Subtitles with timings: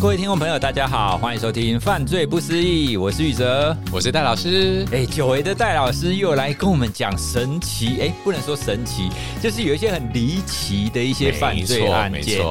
[0.00, 4.86] 各位听众朋友，大家好，欢迎收听《犯罪不思议》，我是宇哲，我是戴老师。
[4.92, 9.08] 哎，久违的戴老师又来跟我们讲神奇，哎，不能说神奇，
[9.42, 12.44] 就是有一些很离奇的一些犯罪案件。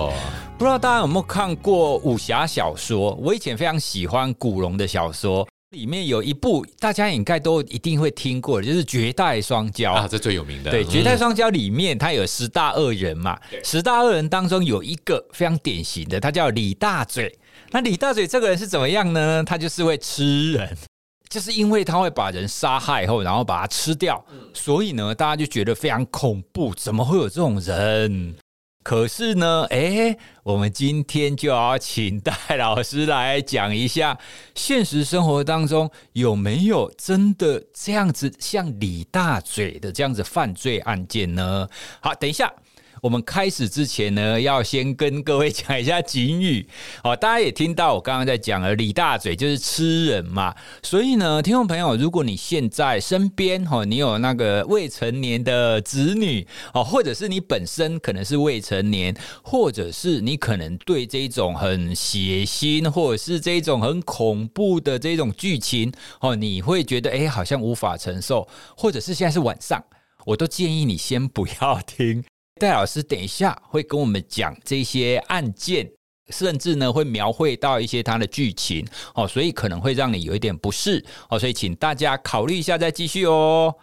[0.58, 3.14] 不知道大家有没有看过武侠小说？
[3.14, 10.72] 我以前非常喜欢古龙的小说，里面有一部大家应该都一定会听过，就是《绝代双骄》啊，这最有名的。
[10.72, 17.38] 对，《绝代双骄》里面它有十大恶人嘛，十大恶人当中有一个非常典型的，他叫李大嘴。
[17.72, 19.44] 那李大嘴这个人是怎么样呢？
[19.44, 20.78] 他就是会吃人，
[21.28, 26.74] 就是因为他会把人杀害后，然后把他吃掉，所以呢，大家就觉得非常恐怖。
[26.76, 28.36] 怎么会有这种人？
[28.88, 34.18] 可是呢，哎，我们今天就要请戴老师来讲一下，
[34.56, 41.68] 现实生活当中有没有真的这样子像李大嘴的这样子犯罪案件呢？
[42.00, 42.50] 好，等一下。
[43.08, 46.68] 我们开始之前呢，要先跟各位讲一下警语。
[47.02, 50.54] 好， 大家也听到我刚刚在讲了，李大嘴就是吃人嘛。
[50.84, 69.82] 所以呢，听众朋友，如果你现在身边哈，你有那个未成年的子女哦，或者是你本身可能是未成年，或者是你可能对这种很血腥，或者是这种很恐怖的这种剧情哦，你会觉得哎，好像无法承受，或者是现在是晚上，
[70.26, 72.26] 我都建议你先不要听。
[72.58, 75.90] 戴老师等一下会跟我们讲这些案件，
[76.30, 83.74] 甚至呢会描绘到一些它的剧情哦，所以可能会让你有一点不适哦，所以请大家考虑一下再继续哦。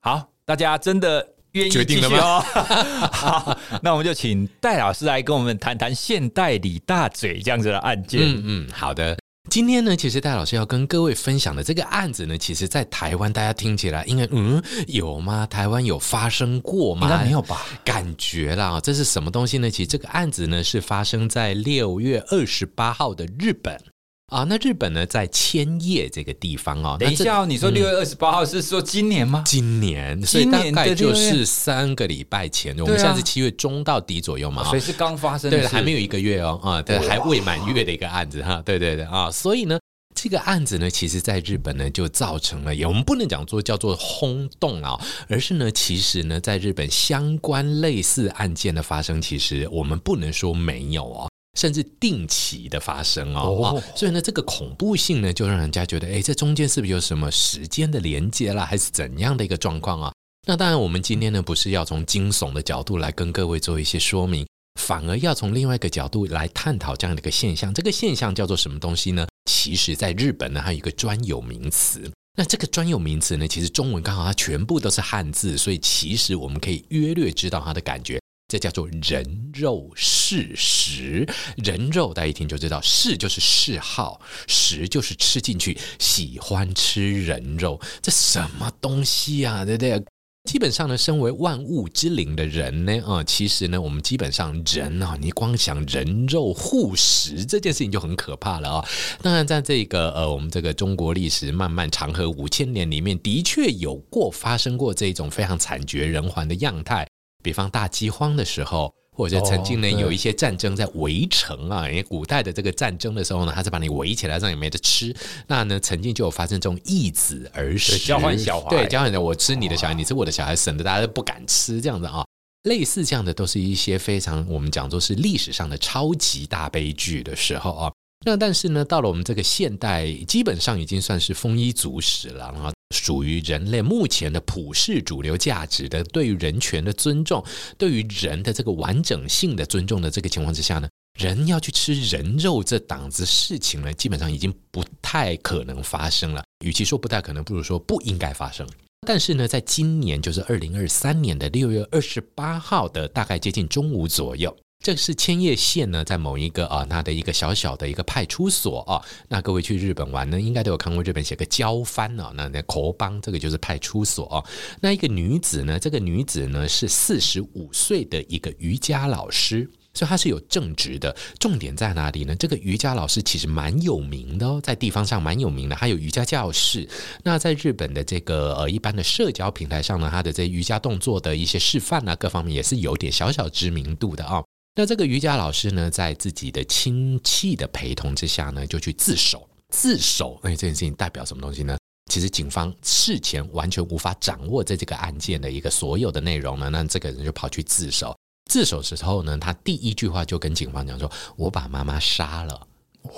[0.00, 1.84] 好，大家真的愿意继续哦？
[1.84, 2.40] 决定了吗？
[3.12, 8.20] 好，那我们就请戴老师来跟我们谈谈现代李大嘴这样子的案件。
[8.22, 9.16] 嗯嗯，好的。
[9.50, 15.46] 今天呢，其实戴老师要跟各位分享的这个案子呢，其实，在台湾大家听起来应该嗯有吗？
[15.46, 17.06] 台湾有发生过吗？
[17.06, 17.64] 应该没有吧？
[17.84, 19.70] 感觉啦，这是什么东西呢？
[19.70, 23.80] 其实这个案子呢，是发生在六月二十八号的日本。
[24.28, 26.96] 啊，那日本呢，在千叶这个地方哦。
[26.98, 29.44] 等一下哦，你说六月二十八号是说今年吗？
[29.46, 32.76] 今年，所以大概就是三个礼拜前。
[32.78, 39.78] 我们现在是七月中到底左右嘛，所以是刚发生的，对，还没有一个月哦，啊，对，还未满月的一个案子哈，对对对啊，所以呢，
[40.14, 44.98] 这个案子呢，其实在日本呢，就造成了，也我们不能讲做叫做轰动啊，
[45.28, 51.28] 而是呢，其实呢，在日本相关类似案件的发生，其实我们不能说没有哦。
[51.54, 60.12] 甚至定期的发生哦，哦，所以呢，这个恐怖性呢，就让人家觉得，哎，这中间是不是有什么时间的连接啦，还是怎样的一个状况啊？
[60.46, 64.46] 那当然，我们今天呢，不是要从惊悚的角度来跟各位做一些说明，
[64.80, 67.72] 反而要从另外一个角度来探讨这样的一个现象。
[67.72, 69.26] 这个现象叫做什么东西呢？
[69.50, 72.10] 其实，在日本呢，还有一个专有名词。
[72.36, 78.18] 那这个专有名词呢，其实中文刚好它全部都是汉字，所以其实我们可以约略知道它的感觉。
[78.46, 89.64] 这叫做人肉嗜食，人肉大家一听就知道，嗜就是嗜好，食就是吃进去，喜欢吃人肉，这什么东西啊？
[89.64, 90.04] 对不对？
[90.44, 98.88] 基本上呢，身为万物之灵的人呢，啊，其实呢，我们基本上人啊，你光想人肉护食这件事情就很可怕了啊。
[99.22, 107.08] 当然，在这个呃，我们这个中国历史漫漫长河五千年里面，的确有过发生过这种非常惨绝人寰的样态。
[107.44, 115.14] 比方大饥荒的时候，或者曾经呢有一些战争在围城啊，因为古代的这个战争的时候呢，他是把你围起来，让你没得吃。
[115.46, 122.24] 那呢，曾经就有发生这种易子而食，交换小孩，对，交换的我吃你的小孩，你吃我的小孩，省得大家都不敢吃这样子啊。
[122.62, 127.92] 类似这样的都是一些非常我们讲说是历史上的超级大悲剧的时候啊。
[128.24, 132.72] 那但是呢，到了我们这个现代，基本上已经算是丰衣足食了啊。
[132.94, 137.44] 属于人类目前的普世主流价值的，对于人权的尊重，
[137.76, 146.42] 对于人的这个完整性的尊重的这个情况之下呢，人要去吃人肉这档子事情呢，基本上已经不太可能发生了。
[146.64, 148.66] 与其说不太可能，不如说不应该发生。
[149.06, 154.56] 但是呢，在今年就是二零二三年的六月二十八号的大概接近中午左右。
[154.84, 159.00] 这是千叶县呢，在某一个啊，它的一个小小的一个派出所啊。
[159.28, 164.44] 那各位去日本玩呢，应该都有看过日本写个交番啊，那那口邦这个就是派出所啊。
[164.82, 171.16] 那一个女子呢，这个女子呢是四十五岁的一个瑜伽老师，所以她是有正职的。
[171.38, 172.36] 重点在哪里呢？
[172.36, 176.86] 这个瑜伽老师其实蛮有名的哦，在地方上蛮有名的，还有瑜伽教室。
[177.22, 184.44] 那在日本的这个呃一般的社交平台上呢，她的这瑜伽动作的一些示范啊，各方面也是有点小小知名度的啊。
[184.76, 189.48] 那这个瑜伽老师呢，在自己的亲戚的陪同之下呢，就去自首。
[189.68, 191.76] 自首，哎，这件事情代表什么东西呢？
[192.10, 196.68] 其实警方事前完全无法掌握在这个案件的一个所有的内容呢。
[196.70, 198.14] 那这个人就跑去自首。
[198.50, 202.66] 自首的时候呢，他第一句话就跟警方讲说：“我把妈妈杀了。”
[203.04, 203.12] 哇，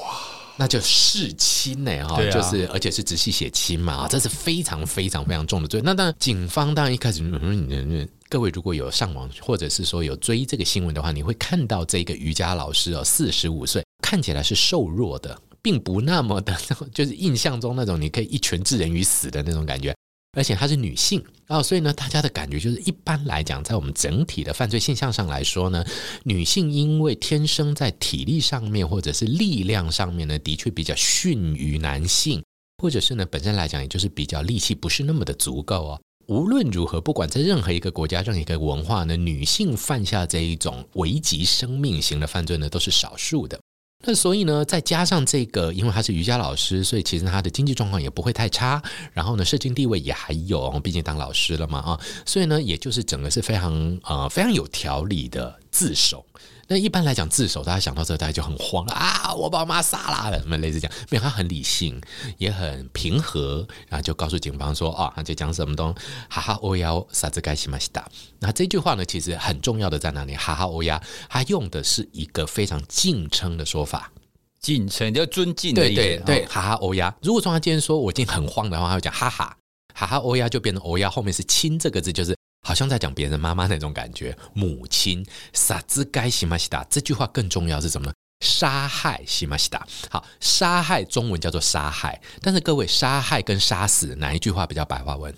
[0.56, 2.06] 那就弑亲呢？
[2.06, 5.80] 哈，就是而且是直系血亲嘛，这是非常非常非常重的罪。
[5.82, 15.42] 那当然，警方当然一开始，嗯，各位如果有上网或者是说有追这个新闻的话，你会看到这个瑜伽老师哦，四十五岁，看起来是瘦弱的。
[15.62, 16.56] 并不那么的，
[16.94, 19.92] 就是印象中那种你可以一拳置人于死的那种感觉，
[20.38, 25.84] 而且她是女性啊，所以呢，大家的感觉就是一般来讲，在我们整体的犯罪现象上来说呢，
[26.22, 32.40] 女性因为天生在体力上面或者是力量上面呢，的确比较逊于男性，
[32.80, 36.00] 或者是呢，本身来讲，也就是比较力气不是那么的足够哦。
[36.26, 43.58] 无论如何，不管在任何一个国家、任何一个文化呢，女性犯下这一种危及生命型的犯罪呢，都是少数的。
[44.04, 48.82] 那所以呢，再加上这个，因为他是瑜伽老师，所以其实他的经济状况也不会太差。
[49.12, 56.26] 然后呢，社经地位也还有，毕竟当老师了嘛啊，所以呢，也就是整个是非常呃非常有条理的自首。
[56.68, 59.32] 那一般来讲，自首大家想到这，大家就很慌了啊！
[59.34, 60.96] 我把我妈杀了，什么类似这样？
[61.10, 62.00] 没有，他很理性，
[62.38, 65.94] 也很平和，然后就告诉警方说：“哦，他就讲什么东，
[66.28, 68.04] 哈哈欧亚啥子该西马西达。”
[68.40, 70.34] 那这句话呢，其实很重要的在哪里？
[70.34, 74.10] 哈哈欧亚，他用的是一个非常敬称的说法，
[74.58, 75.94] 敬称就尊敬的意思。
[75.94, 77.14] 对对对，哈哈欧亚。
[77.22, 79.56] 如果说他今天说我已经很慌的话，他会讲哈哈
[79.94, 82.34] 哈哈欧亚，就变成欧亚后面是亲这个字，就是。
[82.66, 88.12] 好像在讲别人妈妈那种感觉，母亲杀之该西马西达这句话更重要是什么呢？
[88.40, 89.86] 杀害西马西达。
[90.10, 95.32] 好，杀害中文叫做杀害，但是各位杀害跟杀死哪一句话比较白话文？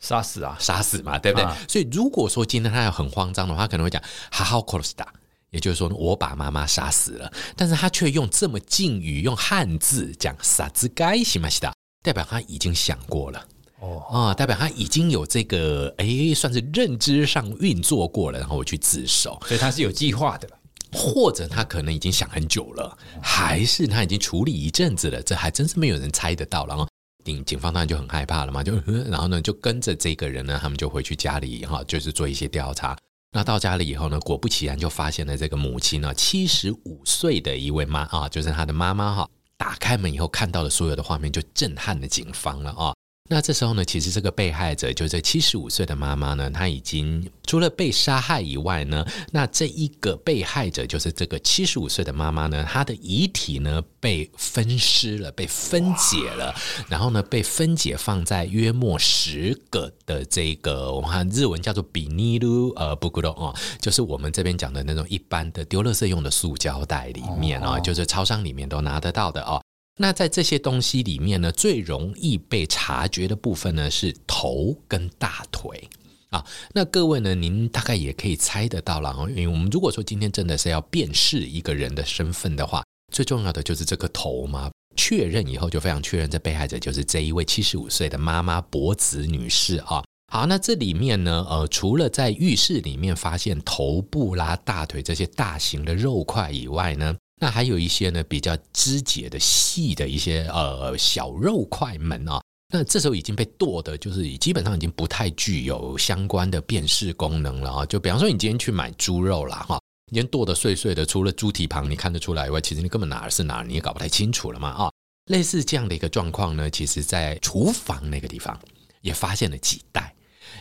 [0.00, 1.44] 杀死啊，杀死嘛，对不对？
[1.44, 4.02] 啊、所以如果说今天他要很慌张的话，他可能会讲
[4.32, 5.06] 哈哈克罗西达，
[5.50, 11.72] 也就是说我把妈妈杀死了，但是他却用这么敬语，用汉字讲杀之该西马西达，
[12.02, 13.46] 代表他已经想过了。
[13.80, 20.48] 哦啊，代表他已经有这个哎，算是认知上运作过了，然后我去自首，所以他是有计划的，
[20.92, 26.66] 或者他可能已经想很久了，还是他已经处理一阵子了，这还真是没有人猜得到。
[26.66, 26.88] 然后
[27.24, 28.72] 警警方当然就很害怕了嘛，就
[29.10, 32.96] 然后呢就跟着这个人呢，他们就回去家里哈，就是做一些调查。
[33.32, 39.28] 那到家里以后呢，果不其然就发现了这个母亲呢，七十五岁的一位妈啊，就是他的妈妈哈，
[39.58, 42.94] 打开门以后看到的所有的画面，就震撼了警方了啊。
[43.28, 56.54] 那这时候呢，其实这个被害者就是七十五岁的妈妈呢，她已经除了被杀害以外呢，那这一个被害者就是这个七十五岁的妈妈呢，她的遗体呢被分尸了，被分解了，
[56.88, 69.60] 然后呢被分解放在约莫十个的这个我们看日文叫做比尼鲁呃布古罗哦，就是我们这边讲的那种一般的丢垃圾用的塑胶袋里面啊，就是超商里面都拿得到的哦。
[69.98, 75.88] 那在这些东西里面呢，最容易被察觉的部分呢是头跟大腿
[76.28, 76.44] 啊。
[76.74, 84.70] 那各位呢，您大概也可以猜得到了哦，因为我们如果说今天真的是要辨识一个人的身份的话，最重要的就是这个头嘛。
[84.98, 90.02] 确认以后就非常确认，这被害者就是这一位七十五岁的妈妈柏子女士啊。
[90.32, 97.16] 好，那这里面呢，呃，除了在浴室里面发现头部啦、大腿这些大型的肉块以外呢。
[97.40, 102.40] 那还有一些呢，比较肢解的细的一些呃小肉块们啊，
[102.72, 107.86] 那这时候已经被剁的，就是基本上已经不太具有相关的辨识功能了啊。
[107.86, 109.78] 就比方说，你今天去买猪肉了哈，
[110.10, 114.90] 你今天剁的碎碎的，除了猪蹄旁你看得出来以外，其实你根本哪儿是哪儿你也搞不太清楚了嘛啊。
[115.30, 118.58] 类似这样的一个状况呢，其实在厨房那个地方
[119.02, 120.14] 也发现了几袋。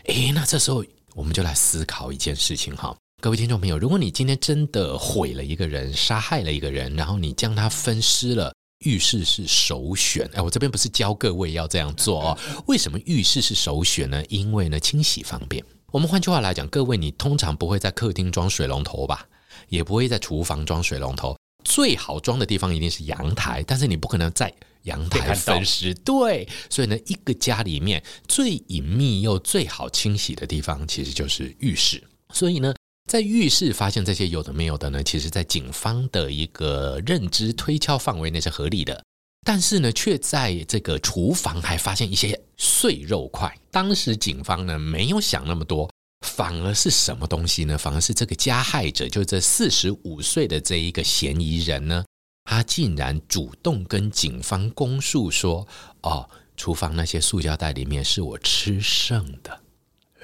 [0.07, 2.93] 诶，那这时候我们就来思考一件事情哈。
[3.25, 8.53] 各位听众朋友，如果你今天真的毁了一个人，杀害了一个人，然后你将他分尸了，
[8.85, 10.29] 浴室是首选。
[10.35, 12.37] 哎，我这边不是教各位要这样做哦。
[12.67, 14.23] 为什么浴室是首选呢？
[14.29, 15.65] 因为呢，清洗方便。
[15.91, 19.27] 我们换句话来讲，各位你通常不会在客厅装水龙头吧？
[19.69, 21.35] 也不会在厨房装水龙头。
[21.63, 24.53] 最好装的地方一定是阳台，但是你不可能在
[24.83, 25.95] 阳台分尸。
[25.95, 32.03] 对，所以呢，一个家里面最隐秘又最好清洗的地方，其实就是浴室。
[32.31, 32.71] 所以呢。
[33.05, 39.03] 在浴室发现这些有的没有的呢，其实，在警方的一个认知推敲范围内是合理的，
[39.45, 43.55] 但是呢，却在这个厨房还发现一些碎肉块。
[43.69, 45.87] 当时警方呢没有想那么多，
[46.25, 47.77] 反而是什么东西呢？
[47.77, 52.03] 反而是这个加害者，就这四十五岁的这一个嫌疑人呢，
[52.45, 55.67] 他竟然主动跟警方供述说
[56.01, 59.59] ：“哦，厨房那些塑胶袋里面是我吃剩的。”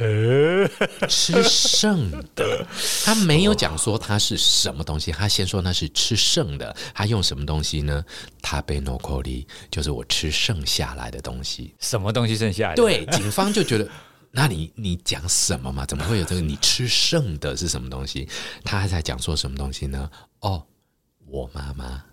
[0.02, 0.68] 呃，
[1.08, 2.66] 吃剩的，
[3.06, 8.04] 他没有讲说他是什么东西，他先说那是吃剩的，他用什么东西呢？
[8.42, 11.76] 他被 no coli，就是我吃剩下来的东西。
[11.80, 12.82] 什么东西剩下来的？
[12.82, 13.88] 对，警方就觉得
[14.32, 15.86] 那你你讲什么嘛？
[15.86, 16.42] 怎么会有这个？
[16.42, 18.28] 你吃剩的是什么东西？
[18.64, 20.10] 他还在讲说什么东西呢？
[20.40, 20.66] 哦，
[21.28, 22.04] 我妈妈。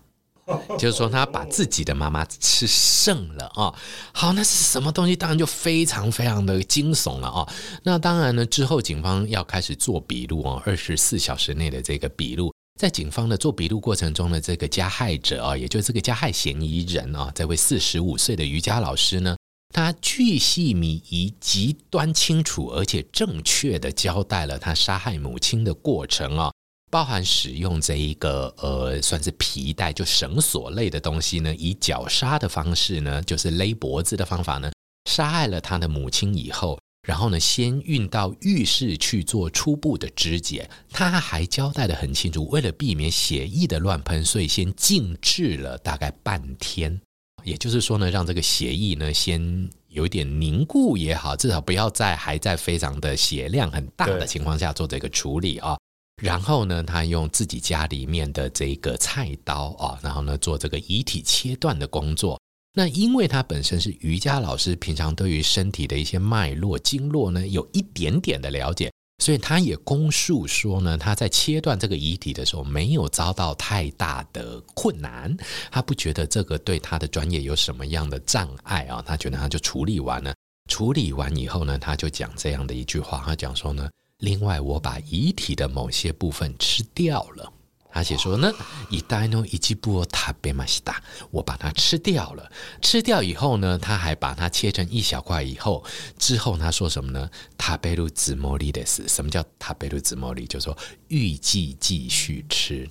[0.77, 3.73] 就是说，他把自己的妈妈吃剩了啊！
[4.13, 5.15] 好，那是什么东西？
[5.15, 7.53] 当然就非常非常的惊悚了啊！
[7.83, 19.35] 那当然呢，之后警方要开始做笔录哦，二十四小时内的这个笔录，在警方的做笔录过程中的这个加害者啊，也就是这个加害嫌疑人啊，这位四十五岁的瑜伽老师呢，
[19.73, 26.51] 他巨细靡遗、极端清楚而且正确的交代了他杀害母亲的过程啊。
[26.89, 34.71] 包含使用这一个呃，算是皮带，就绳索类的东西呢，以绞杀的方式呢，就是勒脖子的方法呢，
[35.09, 40.69] 杀害了他的母亲以后，然后呢，先运到浴室去做初步的肢解。
[40.89, 46.99] 他还交代得很清楚，为了避免血液的乱喷，所以先静置了大概半天。
[47.43, 55.77] 也就是说呢，让这个血液呢先有一点凝固也好，至少不要在还在非常的血量很大的情况下做这个处理啊。
[56.21, 62.39] 然后呢，他用自己家里面的这个菜刀啊，然后呢做这个遗体切断的工作。
[62.73, 68.91] 那因为他本身是瑜伽老师，平常对于身体的一些脉络、经络呢有一点点的了解，
[69.23, 75.35] 所以他也供述说呢，他在切断这个遗体的时候没有遭到太大的困难，
[75.71, 80.33] 他不觉得这个对他的专业有什么样的障碍啊，他觉得他就处理完了。
[80.69, 83.89] 处理完以后呢，他就讲这样的一句话，他讲说呢。
[84.19, 87.51] 另外，我把遗体的某些部分吃掉了。
[87.91, 88.53] 他写说呢，
[88.89, 92.51] 一代诺一季布塔贝马西达，我把它吃掉了。
[92.81, 95.41] 吃掉以后呢，他还把它切成一小块。
[95.41, 95.83] 以后
[96.17, 97.29] 之后他说什么呢？
[97.57, 100.45] 塔贝鲁兹莫利的是什么叫塔贝鲁兹莫利？
[100.45, 102.87] 就是说预计继续吃。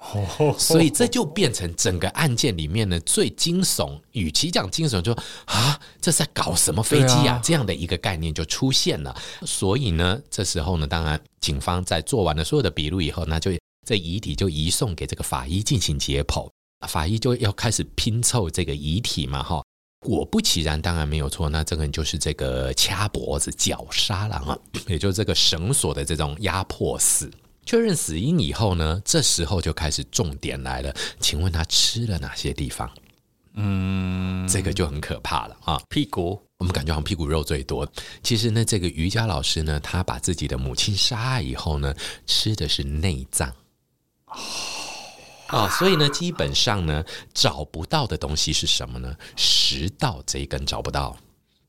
[0.58, 5.12] 所以这就变成整个案件里面呢最惊悚，与其讲惊悚，就
[5.44, 7.40] 啊，这是在搞什么飞机啊？
[7.44, 9.14] 这样的一个概念就出现了。
[9.42, 13.50] 所以呢，这时候呢，当然警方在做完了所有的笔录以后，那就
[13.86, 16.48] 这遗体就移送给这个法医进行解剖，
[16.88, 19.62] 法医就要开始拼凑这个遗体嘛，哈。
[20.02, 27.30] 果不其然，当然没有错，那这个人就是这个掐脖子绞杀了啊，也就是这个绳索的这种压迫死。
[27.64, 30.94] 确认死因以后呢，这时候就开始重点来了。
[31.20, 32.90] 请问他吃了哪些地方？
[33.54, 35.80] 嗯，这个就很可怕了啊！
[35.88, 37.86] 屁股，我们感觉好像屁股肉最多。
[38.22, 41.94] 其实呢，这个瑜伽老师呢，他把自己的母亲杀害以后呢，
[42.26, 43.52] 吃的是内脏。
[45.48, 49.16] 啊，所以呢，基本上呢，找不到的东西是什么呢？
[49.34, 51.16] 食道这一根找不到，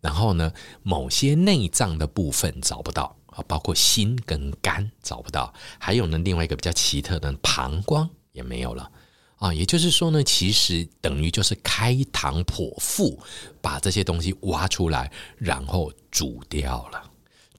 [0.02, 3.18] 然后呢，某些内脏的部分找不到。
[3.32, 8.92] 啊，包括心跟肝找不到，还有呢，另外一个比较奇特的膀胱也没有了
[9.38, 9.54] 啊。
[9.54, 13.18] 也就是说呢，其实等于就是开膛破腹，
[13.62, 17.02] 把这些东西挖出来，然后煮掉了。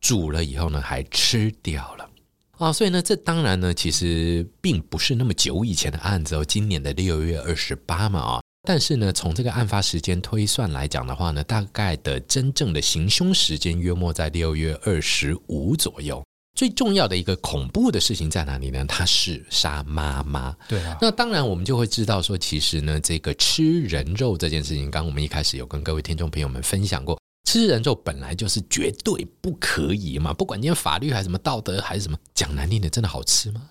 [0.00, 2.10] 煮了以后呢，还吃掉了
[2.58, 2.72] 啊。
[2.72, 8.42] 所以呢，这当然呢，其实并不是那么久以前的案子哦，今年的六月二十八嘛啊。
[8.64, 16.22] 但是呢，从这个案发时间推算来讲的话呢，大概的真正的行凶时间约莫在六月二十五左右。
[16.54, 18.84] 最重要的一个恐怖的事情在哪里呢？
[18.86, 20.54] 他是杀妈妈。
[20.68, 20.96] 对啊。
[21.00, 33.70] 那当然，我们就会知道说，其实呢，这个吃人肉这件事情，刚刚我们一开始有跟各位听众朋友们分享过，吃人肉本来就是绝对不可以嘛，不管你法律还是什么道德还是什么，讲难听的，真的好吃吗？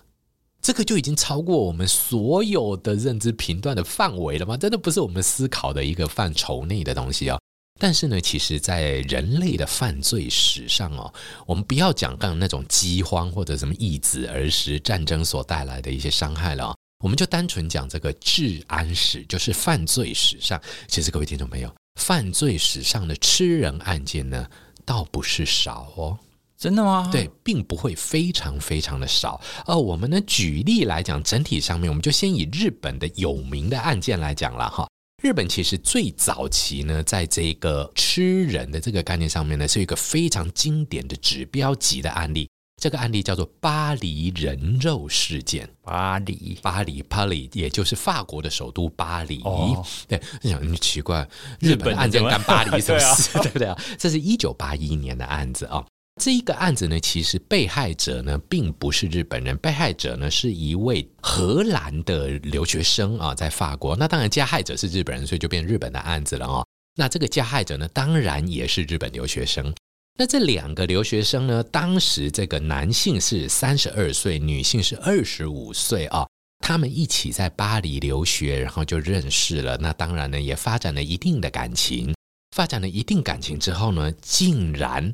[0.62, 4.56] 这个就已经超过我们所有的认知频段的范围了吗？
[4.56, 7.36] 真的不是我们思考的一个范畴内的东西啊！
[7.80, 11.12] 但是呢，其实，在人类的犯罪史上哦，
[11.46, 20.62] 我们不要讲刚那种饥荒或者什么易子而食战争所带来的一些伤害了，我们就单纯讲这个治安史，就是犯罪史上。
[20.86, 24.48] 其实各位听众朋友，犯罪史上的吃人案件呢，
[24.84, 26.16] 倒不是少哦。
[26.62, 27.08] 真的吗？
[27.10, 29.40] 对，并不会非常非常的少。
[29.66, 34.86] 呃，我们呢举例来讲，整体上面，我们就先以日本的有名的案件来讲了哈。
[35.24, 42.48] 日本其实最早期呢，在这个吃人的这个概念上面呢，是一个非常经典的指标级的案例。
[42.80, 45.68] 这个案例叫做巴黎人肉事件。
[45.82, 49.40] 巴黎，巴黎，巴黎，也就是法国的首都巴黎。
[49.42, 51.28] 哦、对，你想，你奇怪，
[51.58, 53.36] 日本的案件干巴黎什么事？
[53.42, 53.76] 对不对啊？
[53.98, 55.84] 这是一九八一年的案子啊。
[56.20, 63.96] 这一个案子呢，其实被害者呢并不是日本人，被害者呢是一位荷兰的留学生啊，在法国。
[63.96, 66.66] 那当然，加害者是日本人，所以就变日本的案子了哦。
[66.96, 69.74] 那这个加害者呢，当然也是日本留学生。
[70.18, 76.26] 那这两个留学生呢，当时这个男性是三十二岁，女性是二十五岁啊。
[76.62, 79.78] 他们一起在巴黎留学，然后就认识了。
[79.78, 82.14] 那当然呢，也发展了一定的感情。
[82.54, 85.10] 发展了一定感情之后呢，竟然。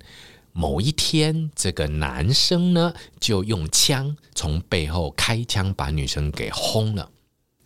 [0.58, 7.08] 某一天，这个男生呢就用枪从背后开枪把女生给轰了。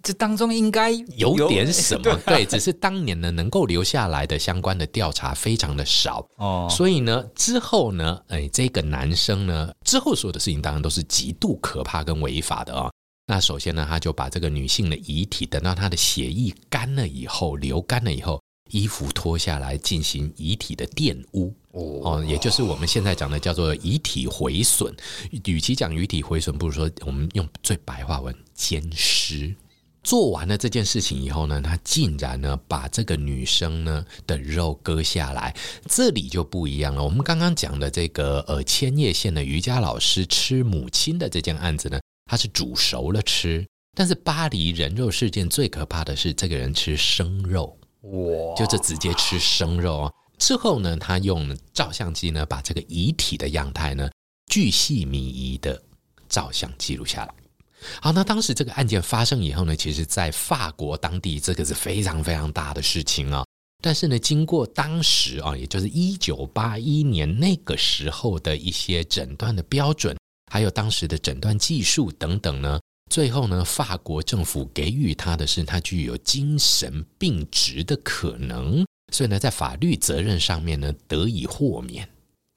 [0.03, 12.93] 这当中应该有，有点什么， 对，只是当年呢能够留下来的相关的调查非常的少哦，所以呢之后呢，哎，这个男生呢之后所有的事情当然都是极度可怕跟违法的啊、哦。
[13.27, 24.93] 那首先呢，他就把这个女性的遗体等到她的血液干了以后，流干了以后，衣服脱下来进行遗体的玷污哦，也就是我们现在讲的叫做遗体毁损。
[25.45, 29.55] 与其讲遗体毁损，不如说我们用最白话文奸尸。
[30.02, 35.55] 做完了这件事情以后呢，他竟然呢把这个女生呢的肉割下来，
[35.87, 37.05] 这里就不一样了。
[37.05, 43.64] 我们刚刚讲的这个呃千叶县的瑜伽老师吃母亲的这件案子呢，他是煮熟了吃，
[43.97, 50.12] 但是巴黎人肉事件最可怕的是这个人吃生肉，哇，就这直接吃生肉啊。
[50.38, 54.11] 之后呢，他用照相机呢把这个遗体的样态呢
[54.47, 55.80] 巨细靡遗的
[56.28, 57.35] 照相记录下来。
[58.00, 63.44] 好，那当时这个案件发生以后呢，其实，在法国当地这个是非常非常大的事情啊。
[63.82, 70.16] 但是呢，经过当时啊，也就是一九八一年那个时候的一些诊断的标准，
[70.52, 72.78] 还有当时的诊断技术等等呢，
[73.12, 82.09] 最后呢，法国政府给予他的是他具有精神病质的可能，所以呢，在法律责任上面呢，得以豁免。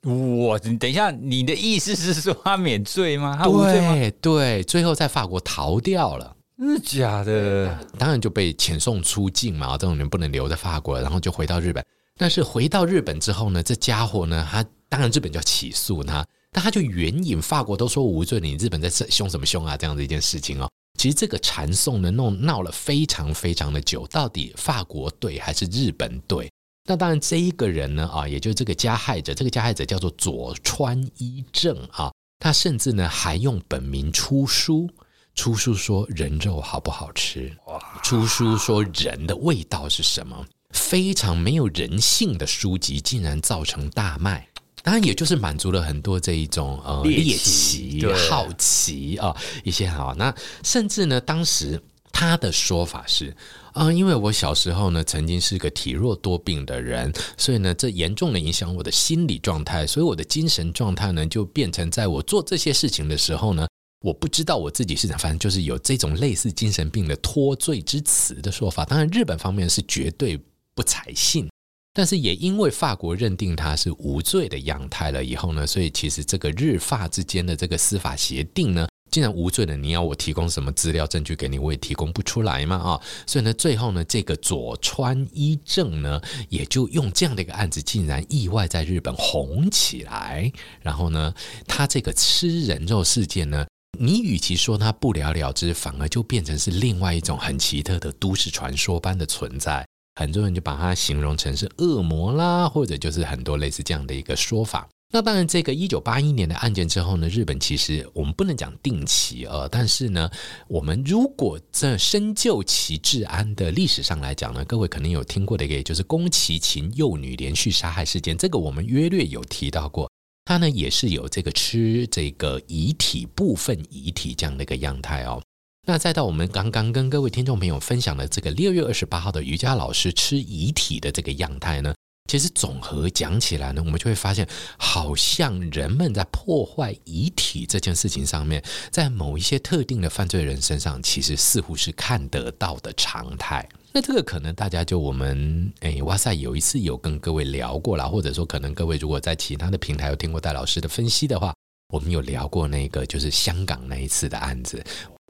[0.03, 3.37] 我，你等一下，你的意思是说他免罪吗？
[3.37, 3.95] 他无罪吗？
[3.95, 7.77] 对对，最后在法国逃掉了，真的假的？
[7.99, 11.83] 当然就被遣送出境嘛，这种人不能留在法国，然后就回到日本。
[12.17, 19.75] 但是回到日本之后呢，这家伙呢，他当然日本就要起诉他，但他就援引法国都说无罪，你日本在凶什么凶啊？
[19.75, 20.71] 这样的一件事情哦。
[20.97, 26.49] 其实这个缠讼呢，弄闹了非常非常的久，到底法国对还是日本对？
[26.85, 32.09] 那当然，这一个人呢，啊，也就是这个加害者，这个加害者叫做佐川一正啊，
[32.39, 34.89] 他甚至呢还用本名出书，
[35.33, 37.53] 出书说人肉好不好吃，
[38.01, 44.47] 出书说人的味道是什么，非常没有人性的书籍，竟然造成大卖，
[44.85, 53.35] 当然也就是满足了很多这一种呃猎奇、好奇啊一些好，那甚至呢，当时他的说法是。
[53.73, 63.67] 啊，因为我小时候呢，曾经是个体弱多病的人，所以呢，这严重的影响我的心理状态，所以我的精神状态呢，就变成在我做这些事情的时候呢，
[64.01, 68.85] 我不知道我自己是怎，反正就是有这种类似精神病的脱罪之词的说法。
[68.85, 70.39] 当然，日本方面是绝对
[70.73, 71.49] 不采信，
[71.95, 78.85] 但是也因为法国认定他是无罪的样态了以后呢，所以其实这个日法之间的这个司法协定呢。
[79.11, 83.01] 既然无罪的，你要我提供什么资料证据给你，我也提供不出来嘛啊！
[83.25, 90.51] 所以呢，最后呢，这个佐川一正呢，也就用这样的一个案子，竟然意外在日本红起来。
[90.81, 91.33] 然后呢，
[91.65, 93.65] 他这个吃人肉事件呢，
[93.97, 99.85] 你与其说他不了了之，反而就变成是另外一种很奇特的都市传说般的存在。
[100.15, 104.87] 很多人就把它形容成是恶魔啦，或者就是很多类似这样的一个说法。
[105.13, 110.29] 那当然，这个一九八一年的案件之后呢，日本其实我们不能讲定期呃，但是呢，
[110.67, 120.11] 我们如果在深究其治安的历史上来讲呢，各位可能有听过的一个，也就是宫崎勤幼女连续杀害事件，这个我们约略有提到过，
[120.43, 125.41] 它呢也是有这个吃这个遗体部分遗体这样的一个样态哦。
[125.87, 131.93] 那再到我们刚刚跟各位听众朋友分享的这个六月二十八号的瑜伽老师吃遗体的这个样态呢。
[132.27, 143.69] 其实总和讲起来呢，我们就会发现，好像人们在破坏遗体这件事情上面，在某一些特定的犯罪人身上，其实似乎是看得到的常态。
[143.93, 151.53] 那这个可能大家就我们诶，哇塞，有一次有跟各位聊过了，或者说可能各位如果在其他的平台有听过戴老师的分析的话，
[151.93, 154.83] 我们有聊过那个就是香港那一次的案子。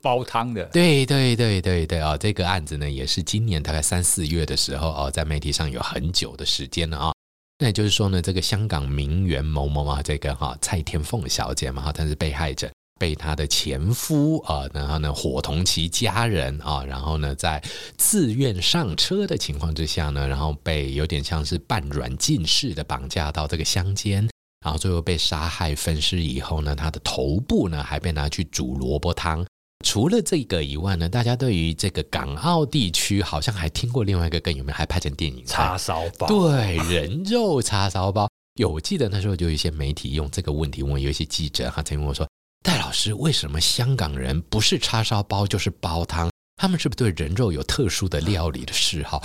[0.06, 2.18] 煲汤的，对对对对对啊、哦！
[2.18, 7.12] 这个案子呢，也是今年大概三四月的时候哦，在媒体上有很久的时间了啊、
[7.58, 17.60] 那也就是说呢，这个香港名媛某某啊，这个哈、蔡天凤小姐嘛，哈，她是被害者，被她的前夫啊，然后呢伙同其家人啊，然后呢在
[17.98, 24.30] 自愿上车的情况之下呢，然后被有点像是半软禁式的绑架到这个乡间，
[24.64, 29.44] 然后最后被杀害分尸以后呢，她的头部呢还被拿去煮萝卜汤。
[29.86, 36.28] 除了这个以外呢，大家对于这个港澳地区好像还听过另外一个更有名，还拍成电影叉烧包。
[36.28, 38.28] 对，人肉叉烧包。
[38.56, 42.28] 有，我记得那时候就有一些媒体用这个问题问，有一些记者哈曾经问我说
[42.66, 46.32] ：“戴老师，为什么香港人不是叉烧包就是煲汤？
[46.58, 49.22] 他们是不是对人肉有特殊的料理的嗜好？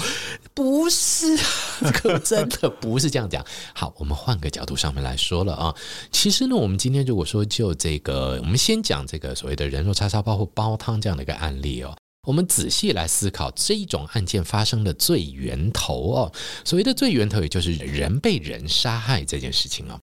[0.53, 1.37] 不是，
[1.93, 3.45] 可真的不是这样讲。
[3.73, 5.75] 好，我们换个角度上面来说了啊。
[6.11, 11.97] 其实呢，我们今天如果说就这个，我们先讲这个所谓的人肉叉烧包或煲汤这样的一个案例哦。
[12.27, 16.33] 我们仔细来思考这一种案件发生的最源头哦。
[16.65, 19.99] 所谓的最源头，也就是人被人杀害这件事情哦。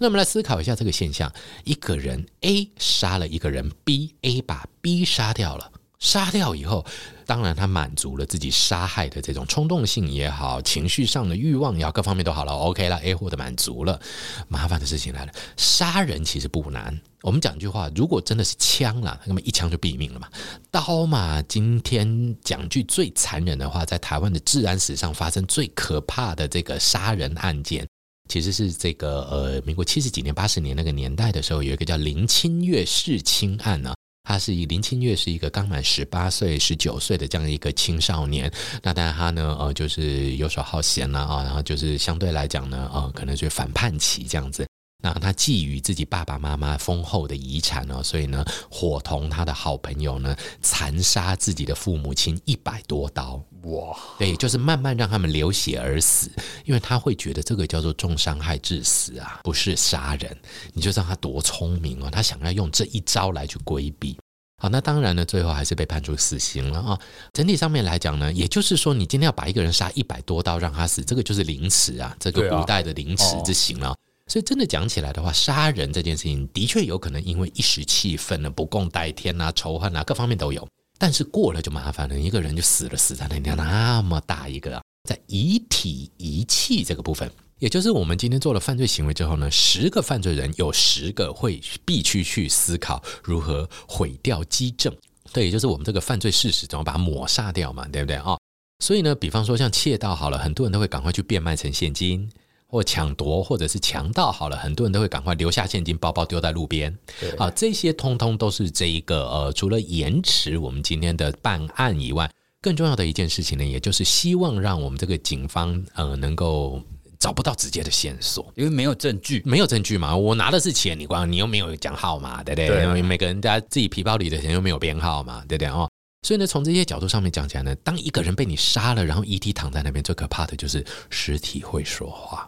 [0.00, 1.30] 那我们来思考一下这个现象：
[1.64, 5.70] 一个人 A 杀了一个人 B，A 把 B 杀掉了。
[6.00, 6.84] 杀掉以后，
[7.26, 14.00] 当然他满足了自己杀害的这种冲动性也好，情绪上的欲望也好，各方面都好了，OK 了，A 获得满足了。
[14.48, 16.98] 麻烦的事情来了，杀人其实不难。
[17.22, 20.26] 我们讲一句话，如果真的是枪了，那么一枪就毙命了嘛。
[20.70, 27.86] 刀嘛，今天讲句最残忍的话，在台湾的治安史上发生最可怕的这个杀人案件，
[28.30, 33.92] 其实是这个呃，民国七十几年、八十年那个年代的时候，有一个叫林清月弑亲案呢。
[34.30, 38.48] 他是以林清月是一个刚满十八岁、十九岁的这样一个青少年，
[38.80, 44.64] 那当然他呢，呃，就是游手好闲了啊，然后就是相对来讲呢，呃，可能是反叛期这样子。
[45.00, 53.42] 那他觊觎自己爸爸妈妈丰厚的遗产哦，所以呢，伙同他的好朋友呢，残杀自己的父母亲一百多刀。
[53.62, 56.30] 哇，对，就是慢慢让他们流血而死，
[56.64, 60.36] 因为他会觉得这个叫做重伤害致死啊，不是杀人。
[60.72, 64.16] 你就知道他多聪明哦，他想要用这一招来去规避。
[64.62, 66.98] 好，那当然呢，最后还是被判处死刑了啊。
[67.32, 73.94] 整体上面来讲呢，也就是说，你今天要把一个人杀一百多刀让他死，这个就是凌迟啊，这个古代的凌迟之刑了。
[74.30, 80.64] 所以真的讲起来的话，杀人这件事情的确有可能因为一时气愤呢，不共戴天啊，仇恨啊，各方面都有。
[80.98, 94.94] 但是过了就麻烦了，一个人就死了，死在那里那么大一个，啊在遗体遗弃这个部分，也就是我们今天做了犯罪行为之后呢，十个犯罪人有十个会必须去思考如何毁掉基证，
[95.32, 98.38] 对，也就是我们这个犯罪事实怎么把它抹杀掉嘛，对不对啊？
[98.78, 102.30] 所以呢，比方说像窃盗好了，很多人都会赶快去变卖成现金。
[102.70, 106.96] 或抢夺，或者是强盗，好了，很多人都会赶快留下现金，包包丢在路边。
[107.36, 112.30] 啊，这些通通都是这一个呃，除了延迟我们今天的办案以外，
[112.62, 116.80] 更重要的一件事情呢，也就是希望让我们这个警方呃能够
[117.18, 120.16] 找不到直接的线索，因为没有证据，没有证据嘛。
[120.16, 122.68] 我拿的是钱，你光你又没有讲号码，对不对？
[122.68, 125.90] 对啊，每个人家自己皮包里的钱又没有编号嘛，对不对哦？
[126.22, 132.46] 所以呢，从这些角度上面讲起来呢，当一个人被你杀了，然后遗体躺在那边，最可怕的就是尸体会说话。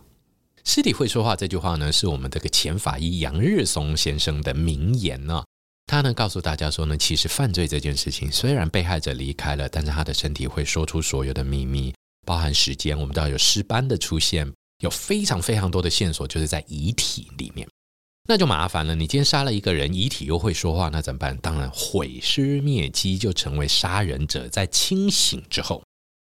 [0.65, 5.43] 尸体会说话这句话呢，是我们这个前法医杨日松先生的名言呢。
[5.87, 11.93] 他呢告诉大家说呢，其实犯罪这件事情，虽然被害者离开了，但是他的身体会说出所有的秘密，
[12.25, 12.99] 包含时间。
[12.99, 17.69] 我们知道有尸斑的出现，有非常非常多的线索，就是在遗体里面。
[18.29, 21.37] 那就麻烦了，你今天杀了一个人，遗体又会说话，那怎么办？
[21.39, 25.83] 当然毁尸灭迹，就成为杀人者在清醒之后。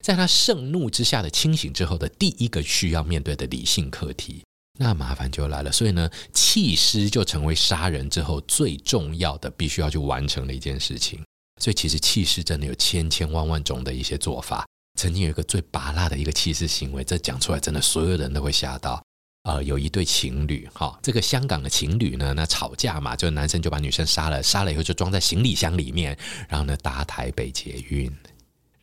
[0.06, 4.40] 在他盛怒之下的清醒之后的第一个需要面对的理性课题，
[4.78, 5.72] 那麻烦就来了。
[5.72, 11.20] 所以呢，弃尸就成为杀人之后最重要的必须要去完成的一件事情。
[11.60, 14.64] 所以其实弃尸真的有千千万万种的一些做法。
[14.96, 19.02] 曾经有一个最拔辣的一个弃尸行为，这讲出来真的所有人都会吓到。
[19.42, 26.16] 呃，有一对情侣，哈，这个香港的情侣呢，那吵架嘛，就男生就把女生杀了，杀了以后就装在行李箱里面，
[26.48, 28.08] 然后呢搭台北捷运。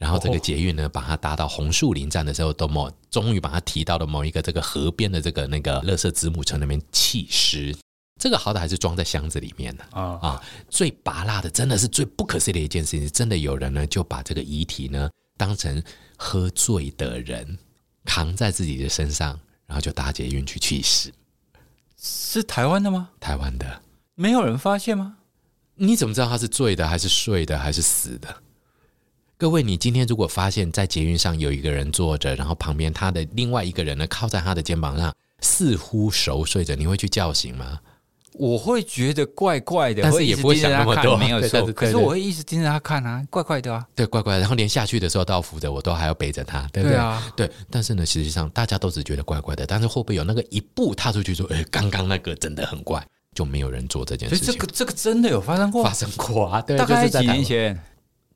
[0.04, 7.74] 然后这个捷运呢，把它搭到红树林站的时候，都某终于把它提到了某一个这个河边的这个那个垃圾子母城那边弃尸。
[8.20, 10.44] 这个好歹还是装在箱子里面的啊啊！
[10.70, 15.82] 最拔辣的，真的是最不可思议的一件事情，真的有人呢就把这个遗体呢当成
[16.18, 17.58] 喝醉的人
[18.04, 21.14] 扛在自己的身上，然后就搭捷运去弃尸。
[21.98, 23.12] 是台湾的吗？
[23.22, 23.82] 台湾的，
[24.16, 25.20] 没有人发现吗？
[25.76, 28.44] 你怎么知道他是醉的，还是睡的，还是死的？
[29.38, 37.80] 各位，你今天如果发现，在捷运上有一个人坐着，然后旁边他的另外一个人呢靠在他的肩膀上，似乎熟睡着，你会去叫醒吗？
[38.34, 41.66] 我会觉得怪怪的，但是也不会想那么多，没有错。
[41.74, 44.40] 可是我会一直盯着他看啊，怪怪的啊，对，怪怪的。
[44.40, 46.96] 然后连下去的时候都要扶着，我都还要背着他，对不对？
[46.96, 47.50] 对啊，对。
[47.70, 54.54] 但是呢，实际上大家都只觉得怪怪的，但是会不会有那个一步踏出去说，哎，刚刚那个真的很怪，就没有人做这件事情？
[54.54, 57.80] 这个这个真的有发生过，发生过啊，对，大概几年前。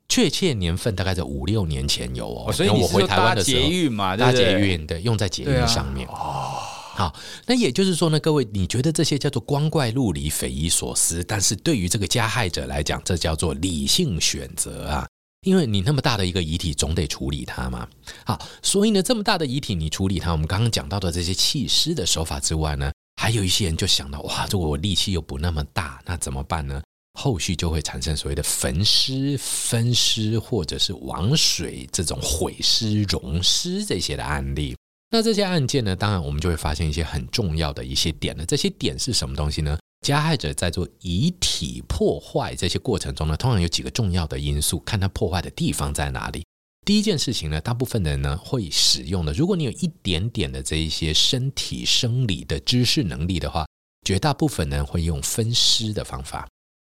[0.08, 6.08] 确切年份大概在五六年前有哦，所以我回台湾的时候，搭捷运嘛，搭捷运对，用在捷运上面。
[6.08, 6.58] 哦，
[6.94, 7.14] 好，
[7.46, 15.06] 那也就是说呢，各位，你觉得这些叫做光怪陆离、匪夷所思，但是对于这个加害者来讲，这叫做理性选择啊，
[15.42, 17.86] 因为你那么大的一个遗体，总得处理它嘛。
[18.24, 22.90] 好，所以呢，这么大的遗体，你处理它，我们刚刚讲到的这些弃尸的手法之外呢，
[23.20, 26.82] 还有一些人就想到，哇，如果我力气又不那么大，那怎么办呢？
[27.18, 34.76] 后续就会产生所谓的焚尸、分尸，或者是王水这种毁尸、溶尸这些的案例。
[35.10, 38.46] 那这些案件呢，当然我们就会发现一些很重要的一些点了。
[38.46, 39.76] 这些点是什么东西呢？
[40.06, 46.44] 加害者在做遗体破坏这些过程中呢，通常有几个重要的因素，看他破坏的地方在哪里。
[46.86, 53.66] 第一件事情呢，大部分人呢会使用的，如果你有一点点的这一些身体生理的知识能力的话，
[54.06, 56.46] 绝大部分人会用分尸的方法。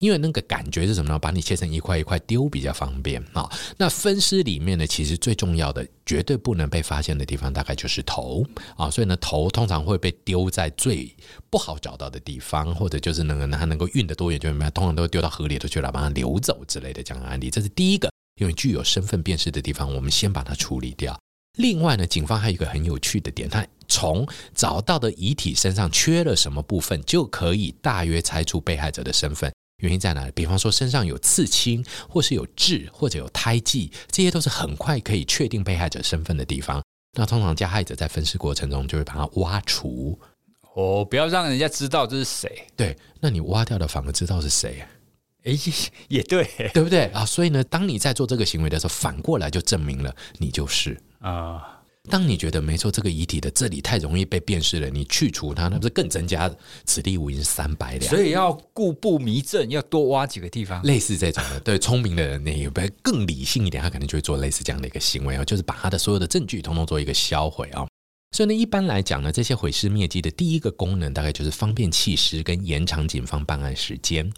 [0.04, 1.18] 因为那个感觉是什么呢？
[1.18, 3.50] 把你切成一块一块丢比较方便啊。
[3.78, 8.44] 那分尸里面呢，其实最重要的、绝对不能被发现的地方，大概就是头
[8.76, 8.90] 啊。
[8.90, 11.10] 所以呢，头通常会被丢在最
[11.48, 17.50] 不好找到的地方，或者就是能够它能够运得多远就怎么样，通常都丢到河里头去了，把它流走之类的这样的案例。
[17.50, 21.18] 这是第一个，因为具有身份辨识的地方，我们先把它处理掉。
[21.56, 29.50] 另外呢，警方还有一个很有趣的点，他从找到的遗体身上缺了什么部分，就可以大约猜出被害者的身份。
[29.84, 30.32] 原因在哪里？
[30.34, 36.82] 比方说身上有刺青，或是有痣，或者有胎记，这些都是很快可以确定被害者身份的地方。
[37.16, 40.18] 那通常加害者在分尸过程中就会把它挖除，
[40.74, 42.66] 哦，不要让人家知道这是谁。
[42.74, 44.82] 对，那你挖掉的反而知道是谁。
[45.44, 45.52] 哎，
[46.08, 47.24] 也对，对不对啊？
[47.24, 51.73] 所以呢，当你在做这个行为的时候，反过来就证明了你就是啊。
[52.10, 58.10] 当你觉得没错，这个遗体的这里太容易被辨识了，你去除它，那不是更增加此地无银三百两？
[58.14, 61.58] 所以要故布迷阵，要多挖几个地方，类似这种的。
[61.60, 63.82] 对，聪明的人，你有没有更理性一点？
[63.82, 67.86] 他可能就会做类似这样的一个行为哦，就是把他的所有的证据统统做一个销毁啊。
[68.36, 74.30] 所以呢，一般来讲呢，这些毁尸灭迹的第一个功能，大概就是方便弃尸跟延长警方办案时间。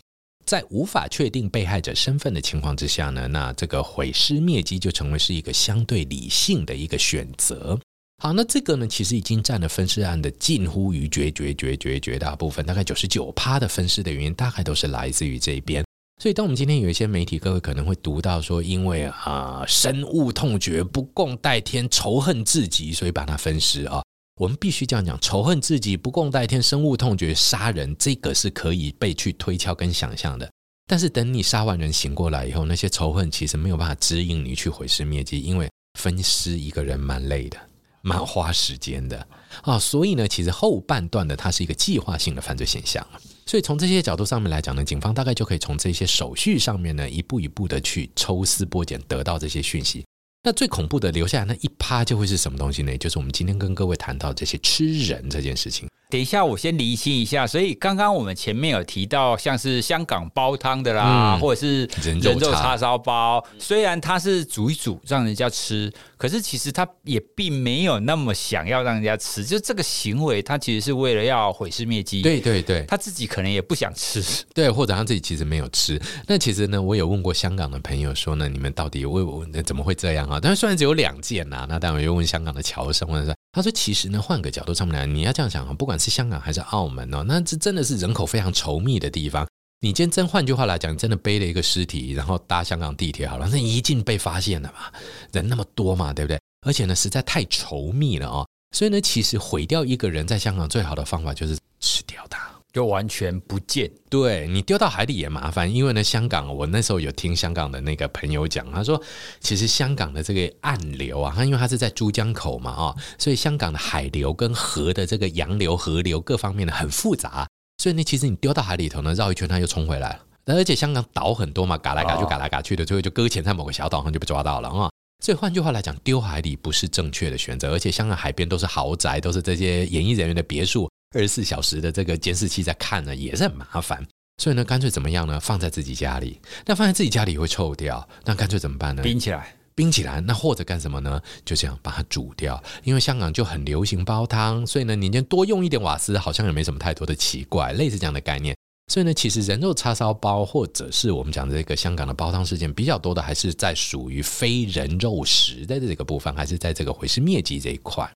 [0.47, 7.79] 在无法确定被害者身份的情况之下呢，那这个毁尸灭迹就成为是一个相对理性的一个选择。
[8.23, 15.85] 好，那这个呢，其实已经占了分尸案的近乎于绝绝绝绝绝大部分，大概九十九趴的分尸的原因，大概都是来自于这边。
[16.23, 24.03] 所以，当我们今天有一些媒体，各位可能会读到说，因为啊深恶痛绝、不共戴天、仇恨至极，所以把它分尸啊。
[24.39, 30.47] 我们必须这样讲，仇恨自己、不共戴天、深恶痛绝、杀人，这个是可以被去推敲跟想象的。
[30.87, 37.57] 但是等你杀完人醒过来以后，那些仇恨其实没有办法指引你去毁尸灭迹，因为分尸一个人蛮累的，
[38.03, 39.27] 蛮花时间的
[39.63, 39.79] 啊。
[39.79, 43.05] 所以呢，其实后半段的它是一个计划性的犯罪现象。
[43.47, 50.05] 所以从这些角度上面来讲呢，警方大概就可以从这些手续上面呢，一步一步的去抽丝剥茧，得到这些讯息。
[50.47, 52.97] 那最恐怖的留下来那一趴就会是什么东西呢？
[52.99, 55.89] 就是我们今天跟各位谈到这些吃人这件事情。
[56.09, 57.45] 等一下，我先厘清一下。
[57.47, 69.45] 所以刚刚我们前面有提到，像是香港煲汤的啦，嗯、或者是人肉叉烧包，虽然它是煮一煮让人家吃，可是其实他也并没有那么想要让人家吃。
[69.45, 72.23] 就这个行为，他其实是为了要毁尸灭迹。
[72.23, 74.23] 对对对，他自己可能也不想吃，
[74.55, 76.01] 对，或者他自己其实没有吃。
[76.29, 80.39] 那其实呢，我有问过香港的朋友说呢，你们到底为我怎么会这样啊？
[80.41, 83.35] 但是虽然只有两件呐、啊，那当然又问香港的侨生，或者说。
[83.57, 89.49] 他说：“其实呢，换个角度上面来，你要这样想啊，不管是香港还是澳门哦，那这真的是人口非常稠密的地方。
[89.81, 94.93] 你今天真换句话来讲，真的背了一个尸体，然后搭香港地铁好了，那一定被发现了嘛？
[95.33, 96.39] 人那么多嘛，对不对？
[96.67, 98.47] 而且呢，实在太稠密了哦。
[98.77, 109.01] 所以呢，其实毁掉一个人在香港最好的方法就是吃掉他。”就完全不见，对，你丢到海里也麻烦，因为呢，香港我那时候有听香港的那个朋友讲，他说，
[109.41, 117.49] 其实香港的这个暗流啊，它因为它是在珠江口嘛，啊，所以香港的海流跟河的这个洋流、河流各方面的很复杂，
[117.79, 120.11] 所以呢，其实你丢到海里头呢，绕一圈它又冲回来
[120.45, 124.91] 了，而且香港岛很多嘛，嘎来嘎去，嘎来嘎去的，最后就搁浅在某个小岛上就被抓到了啊，
[125.25, 130.87] 所以换句话来讲，丢海里不是正确的选择，而且香港海边都是豪宅，都是这些演艺人员的别墅。
[131.17, 134.07] 二十四小时的这个监视器在看呢，也是很麻烦。
[134.37, 135.41] 所以呢，干脆怎么样呢？
[135.41, 136.39] 放在自己家里。
[136.67, 138.07] 那放在自己家里会臭掉。
[138.25, 139.03] 那干脆怎么办呢？
[139.03, 140.21] 冰起来，冰起来。
[140.21, 141.19] 那或者干什么呢？
[141.43, 142.63] 就这样把它煮掉。
[142.85, 147.73] 因为香港就很流行煲汤，所以呢，你就多用一点瓦斯，好像也没什么太多的奇怪。
[147.73, 148.55] 类似这样的概念。
[148.93, 158.09] 所以呢，其实人肉叉烧包，或者是我们讲的这个香港的煲汤事件，比较多的还是在属于非人肉食的这个部分，还是在这个毁尸灭迹这一块。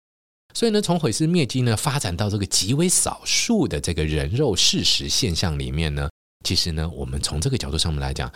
[0.52, 6.08] 所以呢，从毁尸灭迹呢发展到这个极为少数的这个人肉事实现象里面呢，
[6.44, 8.30] 其实呢，我们从这个角度上面来讲，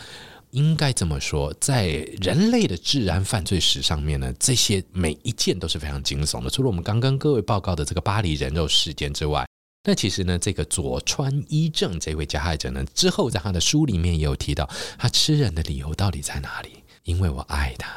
[0.51, 1.87] 应该这么说，在
[2.21, 6.49] 人类的治安犯罪史上面呢，这些每一件都是非常惊悚的。
[6.49, 9.45] 除了我们刚跟各位报告的这个巴黎人肉事件之外，
[9.83, 16.69] 那其实呢，这个佐川一正这位加害者呢，之后在他的书里面也有提到，他吃人的理由到底在哪里？
[17.03, 17.91] 因为我爱他，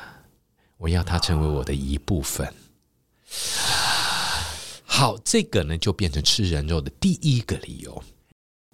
[0.76, 2.52] 我要他成为我的一部分。
[4.90, 8.02] 好，这个呢就变成吃人肉的第一个理由。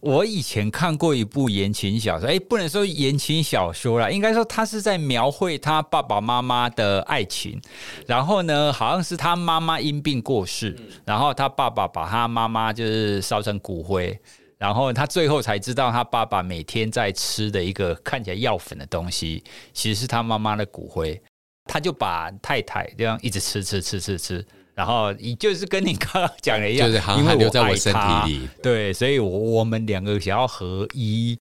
[0.00, 7.60] 我以前看过一部言情小说，哎，不能说言情小说啦，应该说他是在描绘他爸爸妈妈的爱情。
[8.06, 14.18] 然后呢，好像是他妈妈因病过世，然后他爸爸把他妈妈就是烧成骨灰，
[14.56, 21.20] 然后他最后才知道他爸爸每天在吃的一个看起来药粉的东西，其实是他妈妈的骨灰。
[21.64, 24.46] 他就把太太这样一直吃吃吃吃吃。
[24.74, 31.38] 然后你就是跟你刚刚讲的一样，就是因为留在我身体里，对，所以我我们两个想要合一。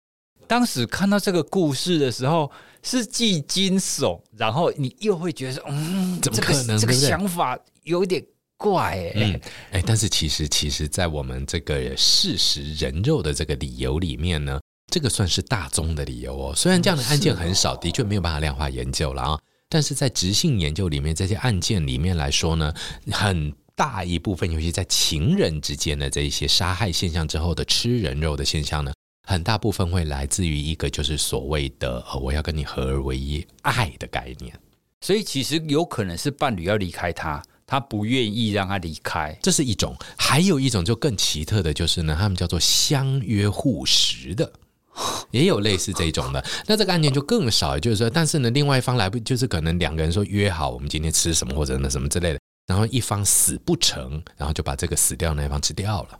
[0.46, 2.50] 当时看到这个故事的时候，
[2.82, 6.78] 是既惊悚，然后你又会觉得说，嗯，怎么可能？
[6.78, 8.22] 这个想法有点
[8.58, 9.40] 怪哎、欸，
[9.70, 14.60] 哎、嗯，但是其实，其实，在我们这个事实人肉的这个理由里面呢，
[14.92, 16.54] 这个算是大宗的理由哦。
[16.54, 19.38] 虽然这样的案件很少，的确没有办法量化研究了啊。
[19.72, 22.74] 但是在直性研究里面，这些案件里面来说呢，
[23.10, 28.92] 很大一部分，尤其在情人之间的这一些杀害现象之后的吃人肉的现象呢，
[29.26, 34.54] 很大部分会来自于一个就是所谓的“我要跟你合而为一”爱的概念。
[35.00, 44.52] 所以其实有可能是伴侣要离开他，他不愿意让他离开，这是一种；还有一种就更奇特的，就是呢，他们叫做相约互食的。
[45.30, 56.18] 也有类似这种的，那这个案件就更少，就是说，但是呢，另外一方来不就是可能两个人说约好，我们今天吃什么或者那什么之类的，然后一方死不成，然后就把这个死掉那一方吃掉了。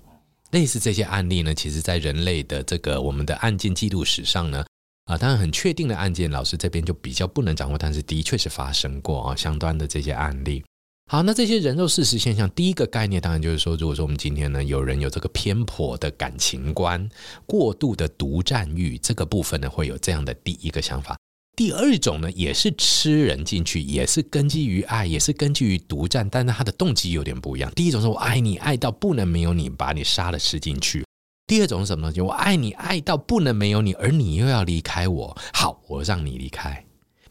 [0.52, 4.64] 类似这些案例呢，其实在人类的这个我们的案件记录史上呢，
[5.04, 10.64] 啊，当然很确定的案件，老师这边就比较不能掌握，但是的确是发生过啊，相关的这些案例。
[11.12, 17.06] 好，那这些人肉事实现象，第一个概念当然就是说，如果说我们今天呢，有人有这个偏颇的感情观、
[17.44, 21.14] 过度的独占欲，这个部分呢，会有这样的第一个想法。
[21.54, 27.70] 第二种呢，也是吃人进去，也是根基于爱，也是根基于独占，但是他的动机有点不一样。
[27.76, 31.02] 第一种是我爱你，爱到不能没有你，把你杀了吃进去；
[31.46, 32.22] 第二种是什么东西？
[32.22, 36.82] 我爱你，爱到不能没有你，而你又要离开我，好，我让你离开。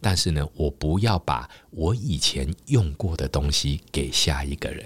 [0.01, 4.85] 但是呢，我不要把我以前用过的东西给下一个人。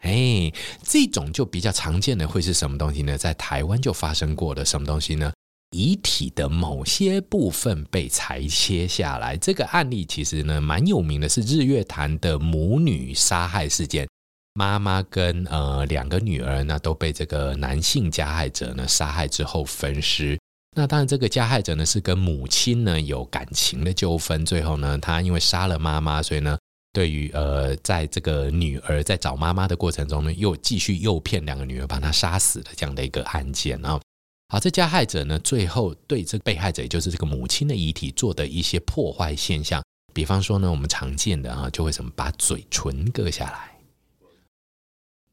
[0.00, 3.16] 哎，这种就比较常见的会是什么东西呢？
[3.16, 5.32] 在台湾就发生过的什么东西呢？
[5.76, 9.36] 遗体的某些部分被裁切下来。
[9.36, 14.06] 这个案例其实呢蛮有名的，是日月潭的母女杀害事件。
[14.54, 20.38] 妈妈跟呃两个女儿呢都被这个男性加害者呢杀害之后分尸。
[20.74, 26.58] 那当然，这个加害者呢是跟母亲呢有感情的纠纷，最后呢，他因为杀了妈妈，所以呢，
[26.94, 34.00] 对于呃，在这个女儿在找妈妈的过程中呢，又继续诱骗两个女儿把她杀死了这样的一个案件啊。
[34.48, 43.76] 好，这加害者呢，最后对这被害者，也就是这个母亲的遗体做的一些破坏现象，比方说呢，我们常见的啊，就会什么把嘴唇割下来，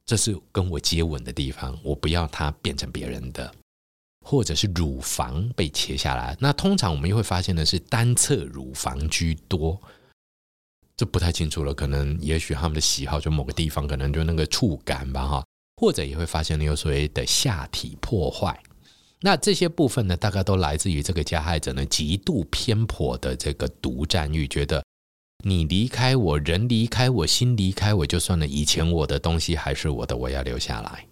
[0.06, 3.54] 这是跟我接吻的地方，我不要它变成别人的。
[4.30, 9.82] 或者是乳房被切下来，那通常我们又会发现的是单侧乳房居多，
[10.96, 11.74] 这不太清楚了。
[11.74, 15.44] 可能也许他们的喜好就某个地方，可能就那个触感吧，哈。
[15.82, 18.62] 或者也会发现有所谓的下体破坏。
[19.20, 24.86] 那这些部分呢，大概都来自于这个加害者呢极度偏颇的这个独占欲，觉得
[25.44, 31.09] 你离开我，人离开我，心离开我就算了，以前我的东西还是我的，我要留下来。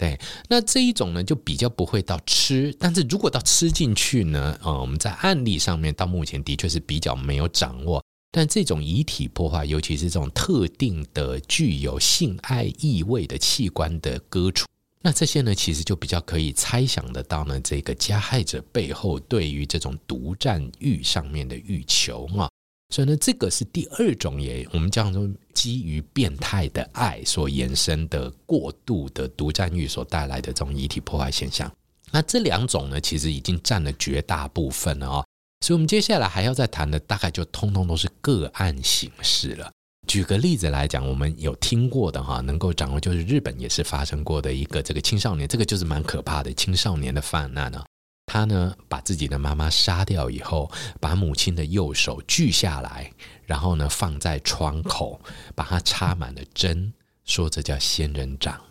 [0.00, 8.02] 对，那这一种呢，就比较不会到吃，但是如果到吃进去呢，呃、我们在案例上面到目前的确是比较没有掌握。
[8.32, 14.66] 但这种遗体破坏，尤其是这种特定的具有性爱意味的器官的割除，
[15.02, 22.48] 那这些呢，其实就比较可以猜想得到呢，这个加害者背后对于这种独占欲上面的欲求啊。
[22.90, 31.70] 所以呢，这个是第二种也，我们叫做基于变态的爱所延伸的过度的独占欲所带来的这种遗体破坏现象。
[32.10, 35.24] 那这两种呢，其实已经占了绝大部分了哦。
[35.64, 39.70] 所以，我们接下来还要再谈的，大概就通通都是个案形式了。
[40.08, 47.84] 举个例子来讲，我们有听过的哈，能够掌握，就是日本也是发生过的一个这个青少年，这个就是蛮可怕的青少年的犯案呢。
[48.32, 53.12] 他呢，把自己的妈妈杀掉以后，把母亲的右手锯下来，
[53.44, 55.20] 然后呢，放在窗口，
[55.56, 56.92] 把它插满了针，
[57.24, 58.62] 说这叫仙人掌。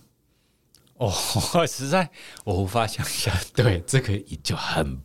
[0.95, 1.11] 哦，
[1.67, 2.09] 实在
[2.45, 4.97] 我无法想象，对这个就很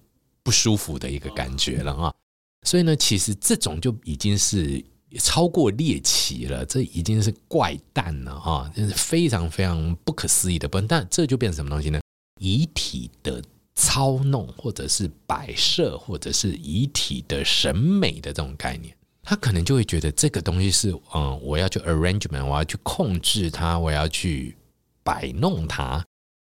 [0.45, 2.15] 不舒服的一个感觉了啊。
[2.63, 4.81] 所以呢，其实这种就已经是
[5.19, 10.69] 超过猎奇了，这已经是怪诞了啊，真是非常非常不可思议的。
[10.69, 12.01] 不，但这就变成什么东西呢？
[12.39, 13.43] 遗体的。
[13.75, 24.57] 操弄，或者是摆设，或者是遗体的审美的这种概念，他可能就会觉得这个东西是嗯，我要去 arrangement，我要去控制它，我要去
[25.03, 26.05] 摆弄它。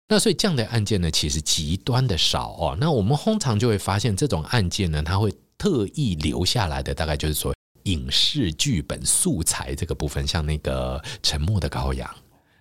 [0.09, 2.77] 那所以这样的案件呢，其实极端的少哦。
[2.79, 7.53] 那我们通常就会发现，这种案件呢，它会特意留下来的，大概就是说
[7.85, 12.09] 影视剧本素材这个部分，像那个《沉默的羔羊》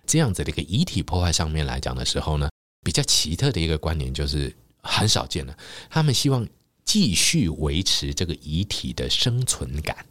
[0.06, 2.48] 这样子的一个遗体破坏上面来讲的时候呢，
[2.86, 5.52] 比较奇特的一个观点就是很少见的。
[5.90, 6.46] 他们希望
[6.84, 10.06] 继续维持这个遗体的生存感。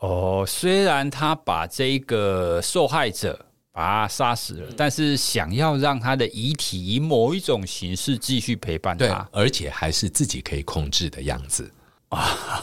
[0.00, 3.46] 哦，虽然他把这个受害者。
[3.72, 11.70] 把他杀死了，但是想要让他的遗体以某一种形式继续陪伴他，而且还是自己可以控制的样子
[12.10, 12.18] 啊。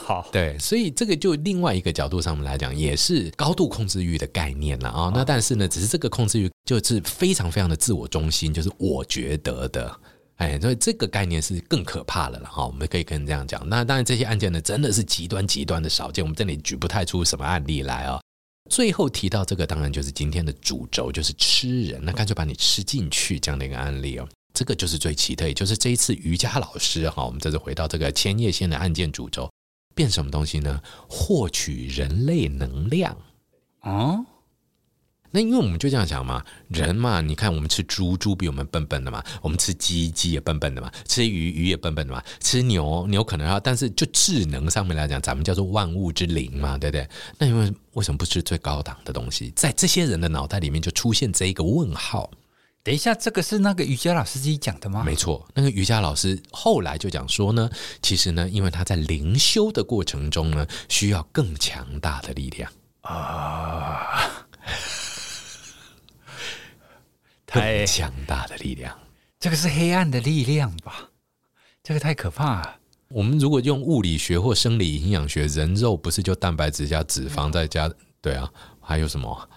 [0.08, 5.12] 好，对，所以这个就另外一个角度上面来讲，也是高度控制欲的概念了啊。
[5.14, 9.94] 那但是呢，只是这个控制欲就是非常非常的自我中心，就是我觉得的，
[10.36, 12.64] 哎，所以这个概念是更可怕的了哈。
[12.64, 13.68] 我们可以跟这样讲。
[13.68, 18.18] 那当然，这些案件呢，真的是极端极端的少见，我们这里举不太出什么案例来啊。
[18.70, 24.28] 最后提到这个，当然就是今天的主轴，就是吃人，那干脆把你吃进去这样的一个案例哦。
[24.58, 29.48] 这个就是最奇特，也就是这一次瑜伽老师哈，我们这次回到这个千叶县的案件主轴，
[29.94, 30.82] 变什么东西呢？
[31.08, 33.16] 获取人类能量
[33.78, 34.18] 啊。
[35.30, 47.08] 那因为我们就这样想嘛，人嘛，你看我们吃猪，猪比我们笨笨的嘛；我们吃鸡，鸡也笨笨的嘛；吃鱼，鱼也笨笨的嘛；吃牛，牛可能要，但是就智能上面来讲，咱们叫做万物之灵嘛，对不对？
[47.38, 49.52] 那因为为什么不吃最高档的东西？
[49.54, 52.28] 在这些人的脑袋里面就出现这一个问号。
[52.84, 55.02] 等一下，这个是那个瑜伽老师自己讲的吗？
[55.04, 57.68] 没错，那个瑜伽老师后来就讲说呢，
[58.00, 62.72] 其实呢，因为他在灵修的过程中呢，需要更强大的力量
[63.02, 64.46] 啊。
[67.44, 68.96] 太强大的力量，
[69.40, 71.10] 这个是黑暗的力量吧？
[71.82, 72.76] 这个太可怕了。
[73.08, 77.90] 我们如果用物理学或生理营养学，人肉不是就蛋白质加脂肪再加？
[78.20, 78.50] 对啊，
[78.80, 79.48] 还有什么？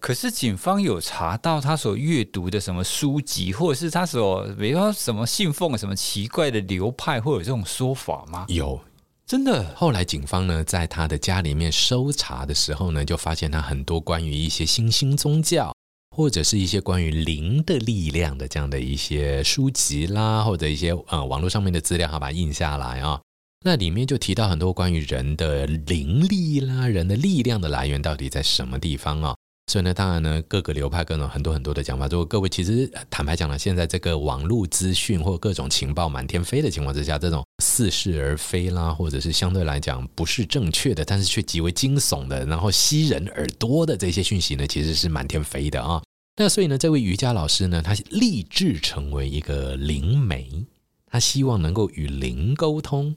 [0.00, 8.46] 可是警方有查到他所阅读的什么书籍，或者是他所比如说什么信奉什么奇怪的流派，会有这种说法吗？
[8.48, 8.80] 有，
[9.26, 9.74] 真的。
[9.74, 15.72] 后来警方呢，在他的家里面搜查的时候呢，就发现他很多关于一些新兴宗教。
[16.16, 23.20] 或者是一些关于灵的力量的这样的一些书籍啦，或者一些呃网络上面的资料，好把它印下来啊。
[23.64, 29.36] 那里面就提到很多关于人的灵力啦，人的力量的来源到底在什么地方啊？
[29.68, 32.08] 所以呢，当然呢，各个流派各种很多很多的讲法。
[32.08, 46.02] 如果各位其实坦白讲了，现在这个网络资讯或各种情报满天飞的情况之下，这种似是而非啦，或者是相对来讲不是正确的，但是却极为惊悚的，然后吸人耳朵的这些讯息呢，其实是满天飞的啊。
[46.38, 50.64] 那所以呢，这位瑜伽老师呢，他立志成为一个灵媒，
[51.06, 53.14] 他希望能够与灵沟通。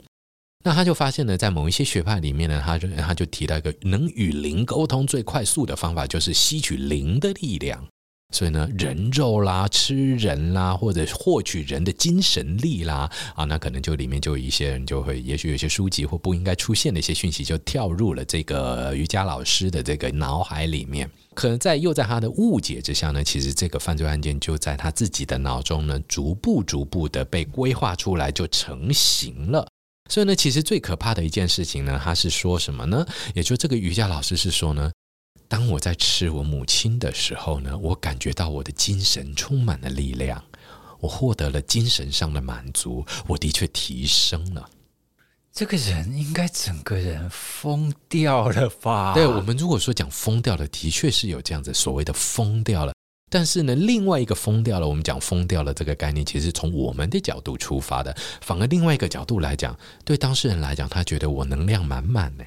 [0.63, 7.85] 那他就发现呢，在某一些学派里面呢，他就他就提到一个能与灵沟通最快速的方法，就是吸取灵的力量。
[8.33, 21.11] 所以呢，人肉啦，吃人啦，或者获取人的精神力啦，啊，那可能就里面就有一些人就会，也许有些书籍或不应该出现的一些讯息，就跳入了这个瑜伽老师的这个脑海里面。
[21.33, 29.67] 可能在又在他的误解之下呢，其实这个犯罪案件就在他自己的脑中呢，逐步逐步的被规划出来，就成型了。
[30.11, 33.05] 所以呢，其实最可怕的一件事情呢，他是说什么呢？
[33.33, 34.91] 也就这个瑜伽老师是说呢。
[35.47, 40.43] 当我在吃我母亲的时候呢，我感觉到我的精神充满了力量，
[40.99, 44.69] 我获得了精神上的满足，我的确提升了。
[45.53, 49.13] 这个人应该整个人疯掉了吧？
[49.13, 52.93] 对，我们如果说讲疯掉了，的确是有这样子所谓的疯掉了。
[53.31, 62.43] 但是呢，另外一个疯掉了，我们讲疯掉了这个概念，其实从我们的角度出发的，反而另外一个角度来讲，对当事人来讲，他觉得我能量满满呢。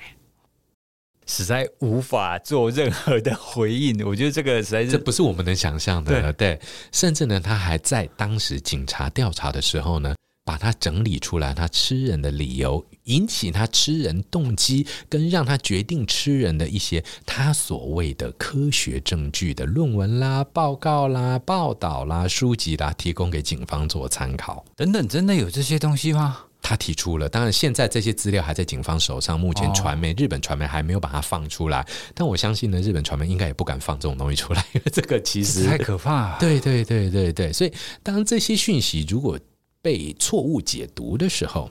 [1.26, 6.20] 实在无法做任何的回应，我觉得这个实在是这不是我们能想象的。
[6.20, 6.60] 对，对，
[6.92, 10.14] 甚至呢，他还在当时警察调查的时候呢，
[10.44, 24.62] 把它整理出来，他吃人的理由，引起他吃人动机，跟让他决定吃人的一些他所谓的科学证据的论文啦、报告啦、报道啦、书籍啦，提供给警方做参考。
[24.76, 26.38] 等等，真的有这些东西吗？
[26.60, 31.86] 他提出了，当然现在这些资料还在警方手上，目前传媒、日本传媒还没有把它放出来。
[32.14, 36.36] 但我相信呢，日本传媒应该也不敢放这种东西出来，因为这个其实太可怕。
[36.40, 37.72] 对对对对对，所以
[38.02, 39.38] 当这些讯息如果
[39.84, 41.70] 被错误解读的时候，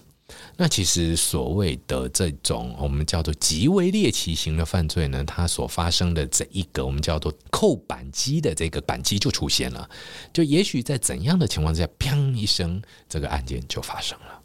[0.56, 9.90] 那其实所谓的这种我们叫做极为猎奇型的犯罪呢，它所发生的这一个我们叫做扣扳机的这个扳机就出现了，
[10.32, 14.40] 就也许在怎样的情况之下，砰一声，这个案件就发生了。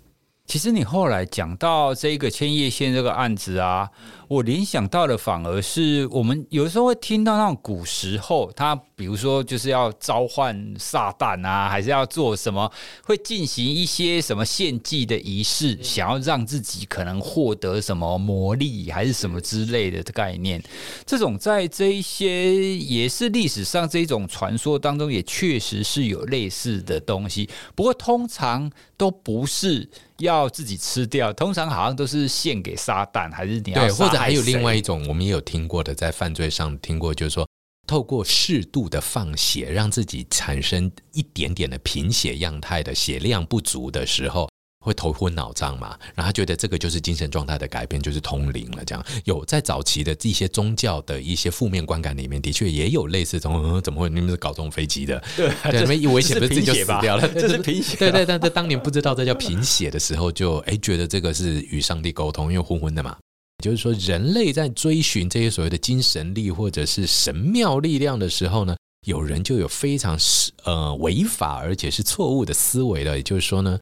[0.47, 3.91] 其实你后来讲到这个千叶县这个案子啊，
[4.29, 12.71] 我联想到的反而是我们有的时候会听到那种古时候，他比如说就是要召唤撒旦啊，还是要做什么，
[13.03, 20.63] 会进行一些什么献祭的仪式，想要让自己可能获得什么魔力，还是什么之类的概念。
[21.07, 27.49] 这种在这一些也是历史上这种传说当中，也确实是有类似的东西。
[27.75, 37.49] 不过通常都不是要自己吃掉，通常好像都是献给撒旦，还是你要，对，或者还有另外一种，我们也有听过的，在犯罪上听过，就是说
[37.87, 44.49] 透过适度的放血，让自己产生一点点的贫血样态的血量不足的时候。
[44.81, 45.99] 会头昏脑胀嘛？
[46.15, 48.85] 然后他觉得这个就是精神状态的改变，就是通灵了。
[48.85, 55.23] 这样有在早期的一些宗教的一些负面观感里面，的确也有类似这种、嗯、怎么会你们是搞这种飞机的？
[55.37, 57.29] 对，对，你们一危险不是自己就死掉了？
[57.35, 57.97] 这是贫血。
[57.99, 63.17] 对对，但在当年不知道这叫贫血的时候就，就哎觉得这个是与上帝沟通，因为昏昏的嘛。
[63.63, 70.19] 就是说，人类在追寻这些所谓的精神力或者是神妙力量的时候呢，有人就有非常
[70.65, 73.17] 呃违法而且是错误的思维了。
[73.17, 73.79] 也就是说呢。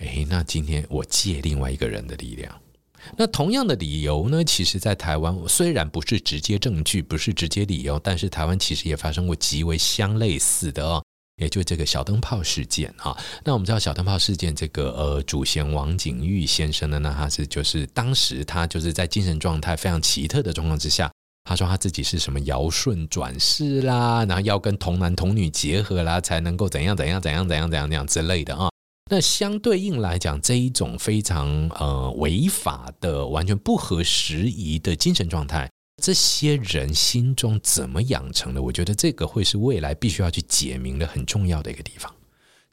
[0.00, 2.52] 诶，那今天我借另外一个人的力量，
[3.16, 4.42] 那同样的理由呢？
[4.42, 11.03] 其实，在台湾虽然不是直接证据，不是直接理由，但是台湾其实也发生过极为相类似的哦，
[11.36, 13.16] 也就这个小灯泡事件啊。
[13.44, 21.10] 那我们知道小灯泡事件，这个呃主嫌王景玉先生的呢，他是就是当时他就是在精神状态非常奇特的状况之下，
[21.44, 28.68] 他说他自己是什么尧舜转世啦，然后要跟童男童女结合啦，才能够怎样怎样怎样怎样怎样怎样之类的啊。
[29.10, 35.70] 那相对应来讲，这一种非常呃违法的、完全不合时宜的精神状态，
[36.02, 38.60] 这些人心中怎么养成的？
[38.60, 42.12] 我觉得这个会是未来必须要去解明的很重要的一个地方。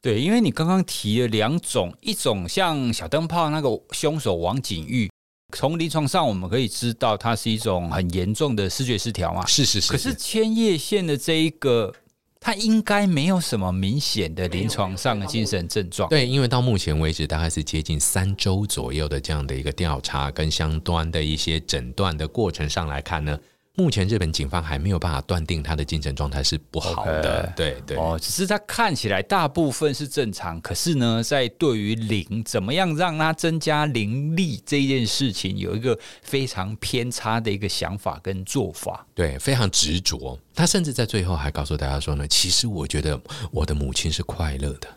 [0.00, 5.10] 对，因为你刚刚提了两种，一种像小灯泡那个凶手王景玉，
[5.56, 9.46] 从临床上我们可以知道，他是一种很严重的视觉失调嘛。
[9.46, 9.92] 是是是，是。
[9.92, 11.94] 可是千叶县的这一个。
[12.42, 16.08] 他应该没有什么明显的临床上的精神症状。
[16.08, 23.38] 对，因为到目前为止，大概是接近三周左右的这样的一个调查跟相关的一些诊断的过程上来看呢。
[23.74, 40.38] 目前日本警方还没有办法断定他的精神状态是不好的，okay, 对对哦，只是他看起来大部分是正常，可是呢，在对于灵怎么样让他增加灵力这件事情，有一个非常偏差的一个想法跟做法，对，非常执着。
[40.54, 43.18] 他甚至在最后还告诉大家说呢，其实我觉得
[43.50, 44.88] 我的母亲是快乐的。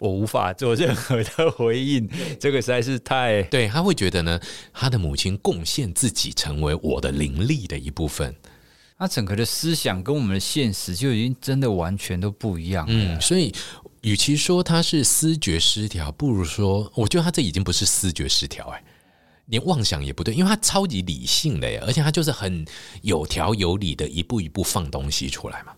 [0.00, 2.08] 我无法做任何的回应，
[2.40, 3.42] 这个实在是太……
[3.44, 4.40] 对，他会觉得呢，
[4.72, 8.34] 他的母亲贡献自己成为我的灵力的一部分，
[8.98, 12.92] 他整个的思想跟我们的现实就已经真的完全都不一样了。
[12.92, 13.52] 嗯，所以
[14.00, 18.82] 与其说他是思觉失调，不如说，我觉得他这已经不是思觉失调，哎，
[19.46, 22.64] 连妄想也不对，因为他超级理性的，而且他就是很
[23.02, 25.72] 有条有理的一步一步放东西出来嘛。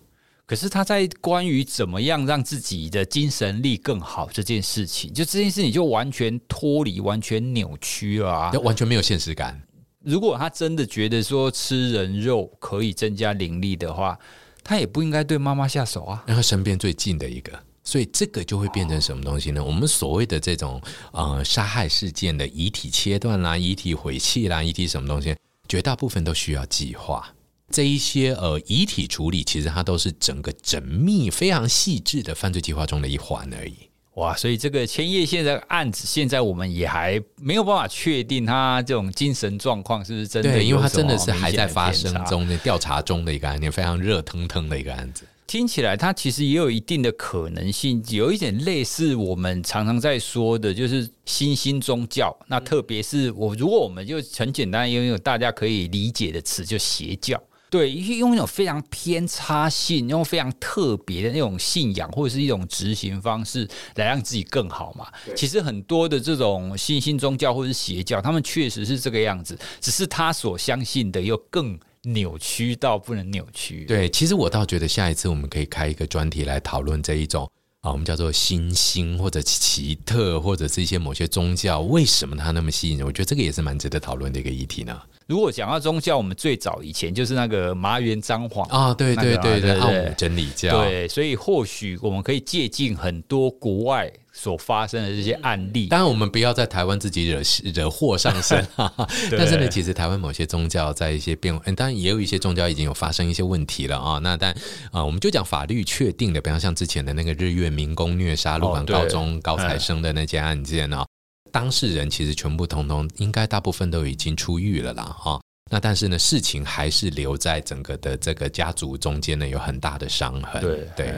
[0.52, 9.58] 可是他在关于怎么样让自己的精神力更好这件事情，就这件事情就完全脱离、完全扭曲了啊，完全没有现实感。
[10.04, 14.18] 如果他真的觉得说吃人肉可以增加灵力的话，
[14.62, 16.22] 他也不应该对妈妈下手啊。
[16.26, 19.64] 然后身边最近的一个，所以这个就会变成什么东西呢？
[19.64, 20.78] 我们所谓的这种
[21.12, 25.34] 呃杀害事件的遗体切断啦、遗体毁弃啦、遗体什么东西，
[25.66, 27.26] 绝大部分都需要计划。
[27.72, 33.74] 这一些呃遗体处理，其实它都是整个缜密、非常细致的犯罪计划中的一环而已。
[34.16, 40.52] 哇，所以这个千叶县的案子，现在我们也还没有办法确定他这种精神状况是不是真的。
[40.52, 45.24] 对，因为他真的是还在发生中的调查中的一个案件，非常热腾腾的一个案子。
[45.46, 52.34] 听起来，它其实也有一定的可能性，有一点类似我们常常在说的，就是新兴宗教。
[52.46, 57.42] 那特别是我，如果我们就很简单拥有大家可以理解的词，就邪教。
[57.72, 65.06] 对，用一种非常偏差性，用非常特别的那种信仰或者是一种执行方式来让自己更好嘛。
[65.34, 73.86] 其实很多的这种新兴宗教或者是邪教，他们确实是这个样子，只是他所相信的又更扭曲到不能扭曲。
[73.86, 77.50] 对，其实我倒觉得下一次我们可以开一个专题来讨论这一种
[77.80, 83.06] 啊，我们叫做新兴或者奇特或者是一些某些宗教，为什么它那么吸引人？
[83.06, 85.00] 我觉得这个也是蛮值得讨论的一个议题呢。
[85.26, 95.86] 如果讲到宗教，我们最早以前就是那个麻原彰晃啊，对对对对，奥姆真理教，对，所以或许我们可以借鉴很多国外所发生的这些案例。
[95.86, 97.40] 当然，我们不要在台湾自己惹
[97.74, 98.66] 惹祸上身。
[99.30, 104.18] 但是呢，其实台湾某些宗教在一些变，当然也有一些宗教已经有发生一些问题了啊。
[104.18, 104.52] 那但
[104.90, 111.06] 啊，我们就讲法律确定的，比方像之前的那个日月民工虐杀鹿港高中高材生的那件案件啊。
[111.52, 115.40] 当事人其实全部通通应该大部分都已经出狱了啦，哈。
[115.70, 120.60] 那但是呢，事情还是留在整个的这个家族中间呢，有很大的伤痕。
[120.60, 121.14] 对对。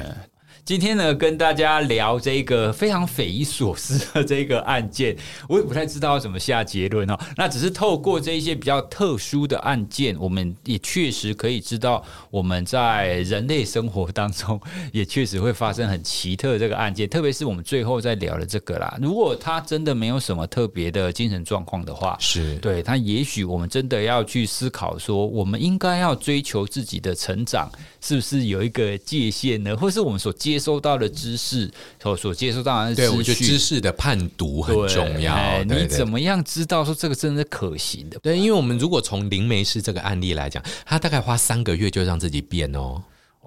[0.64, 5.14] 今天呢，跟大家聊这个非常匪夷所思的这个案件，
[5.46, 7.18] 我也不太知道要怎么下结论哦。
[7.36, 14.58] 那只是透过这一些比较特殊的案件，我们也确实可以知道，我们在人类生活当中
[14.90, 17.06] 也确实会发生很奇特的这个案件。
[17.06, 29.76] 特别是我们最后在聊的这个啦，如果他真的没有什么特别的精神状况的话，是对他，也许我们真的要去思考说，我们应该要追求自己的成长，是不是有一个界限呢？
[29.76, 31.70] 或是我们所接收到的知识，
[32.02, 35.34] 所所接收到的资讯，对，我觉得知识的判读很重要。
[35.34, 38.18] 哎、你怎么样知道说这个真的是可行的？
[38.20, 43.02] 对，因为我们如果从灵媒师这个案例来讲，他大概花三个月就让自己变哦，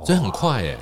[0.06, 0.78] 所以很快耶。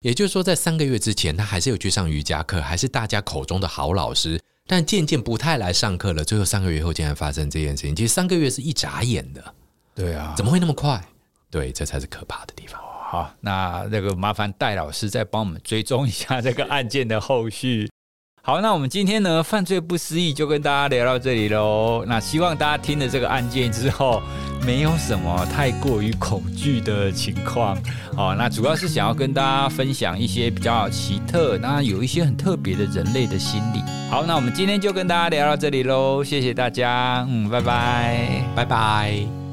[0.00, 6.24] 也就是说，在三个月之前，他还是有去上瑜伽课，还是大家口中的好老师，但渐渐不太来上课了。
[6.24, 7.96] 最后三个月后，竟然发生这件事情。
[7.96, 9.54] 其实三个月是一眨眼的，
[9.96, 11.04] 对啊，怎么会那么快？
[11.50, 12.80] 对，这才是可怕的地方。
[13.10, 17.88] 好，那那个麻烦戴老师再帮我们追踪一下这个案件的后续。
[18.44, 22.04] 好，那我们今天呢，犯罪不思议就跟大家聊到这里喽。
[22.06, 24.22] 那希望大家听了这个案件之后，
[24.64, 27.78] 没有什么太过于恐惧的情况。
[28.14, 33.80] 好，那主要是想要跟大家分享一些比较奇特，那有一些很特别的人类的心理。
[34.10, 39.47] 好，那我们今天就跟大家聊到这里喽，谢谢大家，嗯，拜拜，拜拜。